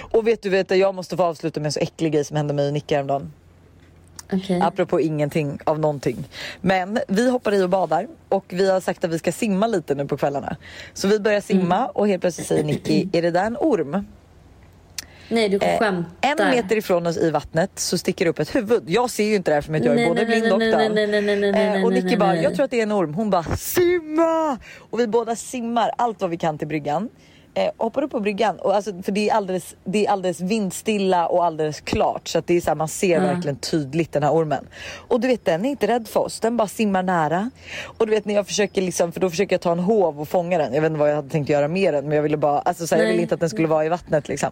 Och 0.00 0.26
vet 0.26 0.42
du, 0.42 0.48
vet 0.48 0.68
du, 0.68 0.74
jag 0.74 0.94
måste 0.94 1.16
få 1.16 1.22
avsluta 1.22 1.60
med 1.60 1.66
en 1.66 1.72
så 1.72 1.80
äcklig 1.80 2.12
grej 2.12 2.24
som 2.24 2.36
hände 2.36 2.54
mig 2.54 2.68
i 2.68 2.72
Nicka 2.72 2.94
häromdagen. 2.94 3.32
Okay. 4.32 4.60
Apropå 4.60 5.00
ingenting 5.00 5.58
av 5.64 5.78
någonting. 5.78 6.28
Men 6.60 6.98
vi 7.08 7.30
hoppar 7.30 7.54
i 7.54 7.62
och 7.62 7.70
badar 7.70 8.06
och 8.28 8.44
vi 8.48 8.70
har 8.70 8.80
sagt 8.80 9.04
att 9.04 9.10
vi 9.10 9.18
ska 9.18 9.32
simma 9.32 9.66
lite 9.66 9.94
nu 9.94 10.06
på 10.06 10.16
kvällarna. 10.16 10.56
Så 10.94 11.08
vi 11.08 11.20
börjar 11.20 11.40
simma 11.40 11.76
mm. 11.76 11.90
och 11.94 12.08
helt 12.08 12.20
plötsligt 12.20 12.46
säger 12.46 12.64
Nicky, 12.64 13.08
är 13.12 13.22
det 13.22 13.30
där 13.30 13.46
en 13.46 13.56
orm? 13.56 14.06
Nej 15.28 15.48
du 15.48 15.56
eh. 15.56 15.82
En 16.20 16.50
meter 16.50 16.76
ifrån 16.76 17.06
oss 17.06 17.16
i 17.16 17.30
vattnet 17.30 17.70
så 17.74 17.98
sticker 17.98 18.24
det 18.24 18.30
upp 18.30 18.38
ett 18.38 18.54
huvud. 18.54 18.82
Jag 18.86 19.10
ser 19.10 19.24
ju 19.24 19.34
inte 19.34 19.50
det 19.50 19.54
här 19.54 19.62
för 19.62 19.74
att 19.74 19.84
jag 19.84 20.00
är 20.00 20.08
både 20.08 20.24
blind 20.24 20.52
och 20.52 20.60
döv. 20.60 21.84
Och 21.84 21.92
Nicky 21.92 22.16
bara, 22.16 22.36
jag 22.36 22.54
tror 22.54 22.64
att 22.64 22.70
det 22.70 22.78
är 22.78 22.82
en 22.82 22.92
orm. 22.92 23.14
Hon 23.14 23.30
bara 23.30 23.44
simma! 23.56 24.58
Och 24.90 25.00
vi 25.00 25.06
båda 25.06 25.36
simmar 25.36 25.90
allt 25.98 26.20
vad 26.20 26.30
vi 26.30 26.36
kan 26.36 26.58
till 26.58 26.68
bryggan 26.68 27.08
eh, 27.54 27.70
hoppar 27.76 28.02
upp 28.02 28.10
på 28.10 28.20
bryggan. 28.20 28.58
Och 28.58 28.74
alltså, 28.74 29.02
för 29.02 29.12
det 29.12 29.28
är, 29.28 29.34
alldeles, 29.34 29.74
det 29.84 30.06
är 30.06 30.10
alldeles 30.10 30.40
vindstilla 30.40 31.26
och 31.26 31.44
alldeles 31.44 31.80
klart. 31.80 32.28
Så 32.28 32.38
att 32.38 32.46
det 32.46 32.56
är 32.56 32.60
så 32.60 32.70
här, 32.70 32.74
man 32.74 32.88
ser 32.88 33.16
mm. 33.16 33.34
verkligen 33.34 33.56
tydligt 33.56 34.12
den 34.12 34.22
här 34.22 34.32
ormen. 34.34 34.66
Och 35.08 35.20
du 35.20 35.28
vet 35.28 35.44
den 35.44 35.64
är 35.64 35.70
inte 35.70 35.86
rädd 35.86 36.08
för 36.08 36.20
oss. 36.20 36.40
Den 36.40 36.56
bara 36.56 36.68
simmar 36.68 37.02
nära. 37.02 37.50
Och 37.98 38.06
du 38.06 38.12
vet 38.12 38.24
när 38.24 38.34
jag 38.34 38.46
försöker 38.46 38.82
liksom, 38.82 39.12
för 39.12 39.20
då 39.20 39.30
försöker 39.30 39.54
jag 39.54 39.60
ta 39.60 39.72
en 39.72 39.78
hov 39.78 40.20
och 40.20 40.28
fånga 40.28 40.58
den. 40.58 40.74
Jag 40.74 40.80
vet 40.80 40.90
inte 40.90 41.00
vad 41.00 41.10
jag 41.10 41.16
hade 41.16 41.30
tänkt 41.30 41.48
göra 41.48 41.68
med 41.68 41.94
den. 41.94 42.04
Men 42.08 42.16
jag 42.16 42.22
ville 42.22 42.36
bara, 42.36 42.58
alltså 42.58 42.86
så 42.86 42.94
här, 42.94 43.02
jag 43.02 43.10
ville 43.10 43.22
inte 43.22 43.34
att 43.34 43.40
den 43.40 43.50
skulle 43.50 43.68
vara 43.68 43.84
i 43.84 43.88
vattnet 43.88 44.28
liksom. 44.28 44.50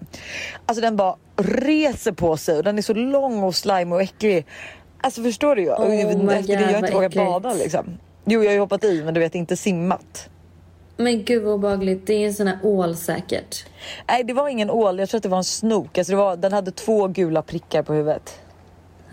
Alltså 0.67 0.83
den 0.83 0.97
bara 0.97 1.17
reser 1.37 2.13
på 2.13 2.37
sig 2.37 2.59
och 2.59 2.65
den 2.65 2.79
är 2.79 2.83
så 2.83 2.95
lång 2.95 3.43
och 3.43 3.55
slime 3.55 3.95
och 3.95 4.03
äcklig. 4.03 4.47
Alltså 5.01 5.23
förstår 5.23 5.57
du? 5.57 5.71
Oh 5.71 6.35
efter 6.37 6.57
det 6.57 6.73
jag 6.73 6.81
inte 6.81 6.93
vågar 6.93 7.09
bada 7.09 7.55
liksom. 7.55 7.99
Jo 8.25 8.43
jag 8.43 8.51
har 8.51 8.55
ju 8.55 8.61
hoppat 8.61 8.85
i 8.85 9.03
men 9.05 9.15
du 9.15 9.21
vet 9.21 9.35
inte 9.35 9.57
simmat. 9.57 10.29
Men 10.97 11.25
gud 11.25 11.43
vad 11.43 11.55
obehagligt. 11.55 12.07
Det 12.07 12.15
är 12.15 12.27
en 12.27 12.35
sån 12.35 12.47
här 12.47 12.59
ål 12.63 12.97
säkert. 12.97 13.65
Nej 14.09 14.25
det 14.25 14.33
var 14.33 14.49
ingen 14.49 14.71
ål, 14.71 14.99
jag 14.99 15.09
tror 15.09 15.19
att 15.19 15.23
det 15.23 15.29
var 15.29 15.39
en 15.39 15.45
snok. 15.45 15.99
Alltså 15.99 16.13
det 16.13 16.17
var, 16.17 16.37
den 16.37 16.53
hade 16.53 16.71
två 16.71 17.09
gula 17.09 17.43
prickar 17.43 17.83
på 17.83 17.93
huvudet. 17.93 18.42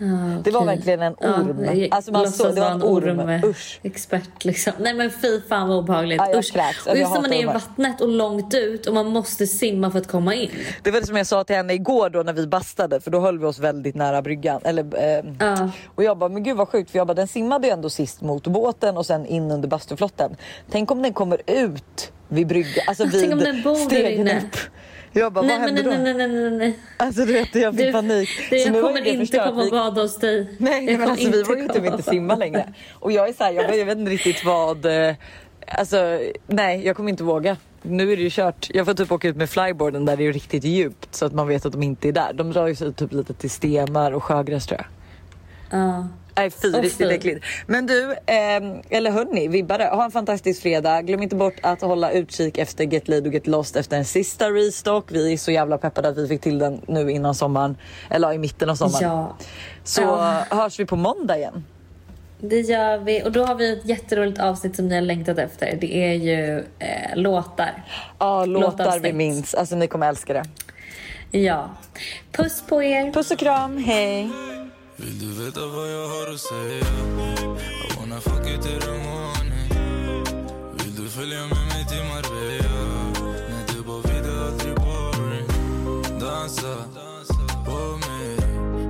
Ah, 0.02 0.42
det 0.44 0.50
var 0.50 0.64
verkligen 0.64 1.02
en 1.02 1.14
orm. 1.14 1.64
Ja, 1.64 1.88
alltså 1.90 2.12
man 2.12 2.32
såg, 2.32 2.54
det 2.54 2.60
var 2.60 2.70
en 2.70 2.82
orm. 2.82 3.20
orm. 3.20 3.44
Usch. 3.44 3.80
Expert 3.82 4.44
liksom. 4.44 4.72
Nej 4.78 4.94
men 4.94 5.10
fy 5.10 5.40
fan 5.48 5.68
vad 5.68 5.78
obehagligt. 5.78 6.22
Ja, 6.32 6.38
Usch. 6.38 6.56
Och 6.88 6.96
just 6.96 7.12
när 7.14 7.20
man 7.20 7.32
är 7.32 7.42
i 7.42 7.44
vattnet 7.44 8.00
och 8.00 8.08
långt 8.08 8.54
ut 8.54 8.86
och 8.86 8.94
man 8.94 9.06
måste 9.06 9.46
simma 9.46 9.90
för 9.90 9.98
att 9.98 10.08
komma 10.08 10.34
in. 10.34 10.50
Det 10.82 10.90
var 10.90 11.00
det 11.00 11.06
som 11.06 11.16
jag 11.16 11.26
sa 11.26 11.44
till 11.44 11.56
henne 11.56 11.72
igår 11.72 12.10
då 12.10 12.22
när 12.22 12.32
vi 12.32 12.46
bastade 12.46 13.00
för 13.00 13.10
då 13.10 13.20
höll 13.20 13.38
vi 13.38 13.44
oss 13.46 13.58
väldigt 13.58 13.94
nära 13.94 14.22
bryggan. 14.22 14.60
Eller, 14.64 14.84
eh, 15.18 15.24
ja. 15.38 15.70
Och 15.94 16.04
jag 16.04 16.18
bara 16.18 16.30
men 16.30 16.42
gud 16.42 16.56
vad 16.56 16.68
sjukt 16.68 16.90
för 16.90 16.98
jag 16.98 17.06
bara 17.06 17.14
den 17.14 17.28
simmade 17.28 17.66
ju 17.66 17.72
ändå 17.72 17.90
sist 17.90 18.20
mot 18.20 18.46
båten 18.46 18.96
och 18.96 19.06
sen 19.06 19.26
in 19.26 19.50
under 19.50 19.68
bastuflotten. 19.68 20.36
Tänk 20.70 20.90
om 20.90 21.02
den 21.02 21.12
kommer 21.12 21.40
ut 21.46 22.12
vid 22.28 22.46
bryggan, 22.46 22.84
alltså 22.86 23.04
vid 23.04 23.20
Tänk 23.20 23.32
om 23.32 23.38
den 23.38 23.62
bor. 23.62 23.76
Jag 25.12 25.32
bara, 25.32 25.44
nej, 25.44 25.58
vad 25.58 25.66
händer 25.66 25.82
då? 25.82 25.90
Nej, 25.90 26.14
nej, 26.14 26.28
nej, 26.28 26.50
nej. 26.50 26.78
Alltså 26.96 27.24
du 27.24 27.32
vet, 27.32 27.54
jag 27.54 27.76
fick 27.76 27.86
du, 27.86 27.92
panik. 27.92 28.28
Du, 28.50 28.56
jag 28.56 28.82
kommer 28.82 29.06
inte 29.06 29.38
komma 29.38 29.62
och 29.62 29.70
bada 29.70 30.02
hos 30.02 30.18
dig. 30.18 30.46
Nej, 30.58 30.98
men 30.98 31.10
alltså 31.10 31.30
vi 31.30 31.42
vågar 31.42 31.62
ju 31.62 31.68
typ 31.68 31.84
inte 31.84 32.02
simma 32.02 32.34
längre. 32.34 32.72
Och 32.92 33.12
jag 33.12 33.28
är 33.28 33.32
såhär, 33.32 33.52
jag, 33.52 33.78
jag 33.78 33.86
vet 33.86 33.98
inte 33.98 34.10
riktigt 34.10 34.44
vad... 34.44 34.86
Eh, 34.86 35.14
alltså 35.66 36.18
nej, 36.46 36.86
jag 36.86 36.96
kommer 36.96 37.10
inte 37.10 37.24
våga. 37.24 37.56
Nu 37.82 38.12
är 38.12 38.16
det 38.16 38.22
ju 38.22 38.30
kört. 38.30 38.70
Jag 38.74 38.86
får 38.86 38.94
typ 38.94 39.12
åka 39.12 39.28
ut 39.28 39.36
med 39.36 39.50
flyboarden 39.50 40.04
där 40.04 40.16
det 40.16 40.26
är 40.26 40.32
riktigt 40.32 40.64
djupt 40.64 41.14
så 41.14 41.26
att 41.26 41.32
man 41.32 41.48
vet 41.48 41.66
att 41.66 41.72
de 41.72 41.82
inte 41.82 42.08
är 42.08 42.12
där. 42.12 42.32
De 42.32 42.52
drar 42.52 42.66
ju 42.66 42.74
sig 42.74 42.92
typ 42.92 43.12
lite 43.12 43.34
till 43.34 43.50
stenar 43.50 44.12
och 44.12 44.24
sjögräs 44.24 44.66
tror 44.66 44.80
jag. 44.80 44.86
Ja. 45.80 46.08
Nej 46.36 46.50
fy, 46.50 46.68
riktigt 46.68 47.10
äckligt. 47.10 47.44
Men 47.66 47.86
du, 47.86 48.12
eh, 48.12 48.60
eller 48.90 49.10
hörni, 49.10 49.48
vibbare, 49.48 49.82
ha 49.82 50.04
en 50.04 50.10
fantastisk 50.10 50.62
fredag. 50.62 51.02
Glöm 51.02 51.22
inte 51.22 51.36
bort 51.36 51.54
att 51.62 51.80
hålla 51.80 52.10
utkik 52.10 52.58
efter 52.58 52.84
Get 52.84 53.08
Laid 53.08 53.26
och 53.26 53.34
Get 53.34 53.46
Lost 53.46 53.76
efter 53.76 53.96
en 53.96 54.04
sista 54.04 54.50
restock. 54.50 55.12
Vi 55.12 55.32
är 55.32 55.36
så 55.36 55.50
jävla 55.50 55.78
peppade 55.78 56.08
att 56.08 56.18
vi 56.18 56.28
fick 56.28 56.40
till 56.40 56.58
den 56.58 56.80
nu 56.86 57.10
innan 57.10 57.34
sommaren. 57.34 57.76
Eller 58.10 58.32
i 58.32 58.38
mitten 58.38 58.70
av 58.70 58.74
sommaren. 58.74 59.08
Ja. 59.08 59.36
Så 59.84 60.02
ja. 60.02 60.44
hörs 60.50 60.80
vi 60.80 60.86
på 60.86 60.96
måndag 60.96 61.36
igen. 61.36 61.64
Det 62.40 62.60
gör 62.60 62.98
vi. 62.98 63.22
Och 63.24 63.32
då 63.32 63.44
har 63.44 63.54
vi 63.54 63.72
ett 63.72 63.84
jätteroligt 63.84 64.40
avsnitt 64.40 64.76
som 64.76 64.88
ni 64.88 64.94
har 64.94 65.02
längtat 65.02 65.38
efter. 65.38 65.78
Det 65.80 65.96
är 65.96 66.14
ju 66.14 66.64
eh, 66.78 67.16
låtar. 67.16 67.84
Ja, 68.18 68.44
låtar 68.44 68.98
vi 68.98 69.12
minns. 69.12 69.54
Alltså 69.54 69.76
ni 69.76 69.86
kommer 69.86 70.08
älska 70.08 70.32
det. 70.32 70.44
Ja. 71.30 71.70
Puss 72.32 72.62
på 72.68 72.82
er. 72.82 73.12
Puss 73.12 73.30
och 73.30 73.38
kram. 73.38 73.76
Hej. 73.76 74.30
Vill 75.02 75.18
du 75.18 75.44
veta 75.44 75.66
vad 75.66 75.92
jag 75.92 76.08
har 76.08 76.34
att 76.34 76.40
säga? 76.40 76.86
I 77.90 77.96
wanna 77.98 78.20
fuck 78.20 78.46
you 78.48 78.62
till 78.62 78.80
the 78.80 78.90
morning. 78.90 79.70
Vill 80.72 80.94
du 80.96 81.08
följa 81.08 81.40
med 81.40 81.66
mig 81.72 81.86
till 81.88 82.04
Marbella? 82.04 83.20
När 83.50 83.74
du 83.74 83.82
bara 83.82 84.00
vidare, 84.00 84.46
aldrig 84.46 84.74
boring. 84.74 85.46
Dansa 86.20 86.76
på 87.64 87.98
mig. 88.06 88.36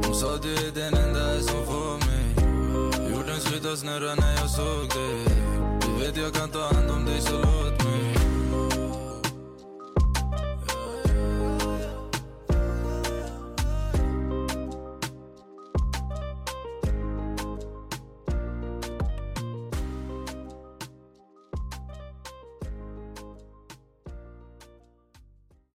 Hon 0.05 0.15
sa 0.15 0.37
du 0.43 0.55
är 0.55 0.73
den 0.75 0.95
enda 0.95 1.41
som 1.41 1.67
får 1.67 1.97
mig. 2.07 2.27
Jorden 3.11 3.41
slutade 3.41 3.77
snurra 3.77 4.15
när 4.15 4.33
jag 4.33 4.51
såg 4.51 4.89
dig. 4.89 5.25
Du 5.81 6.05
vet 6.05 6.17
jag 6.17 6.33
kan 6.35 6.49
ta 6.49 6.63
hand 6.75 6.91
om 6.91 7.05
dig 7.05 7.21
så 7.21 7.33
långt. 7.33 7.60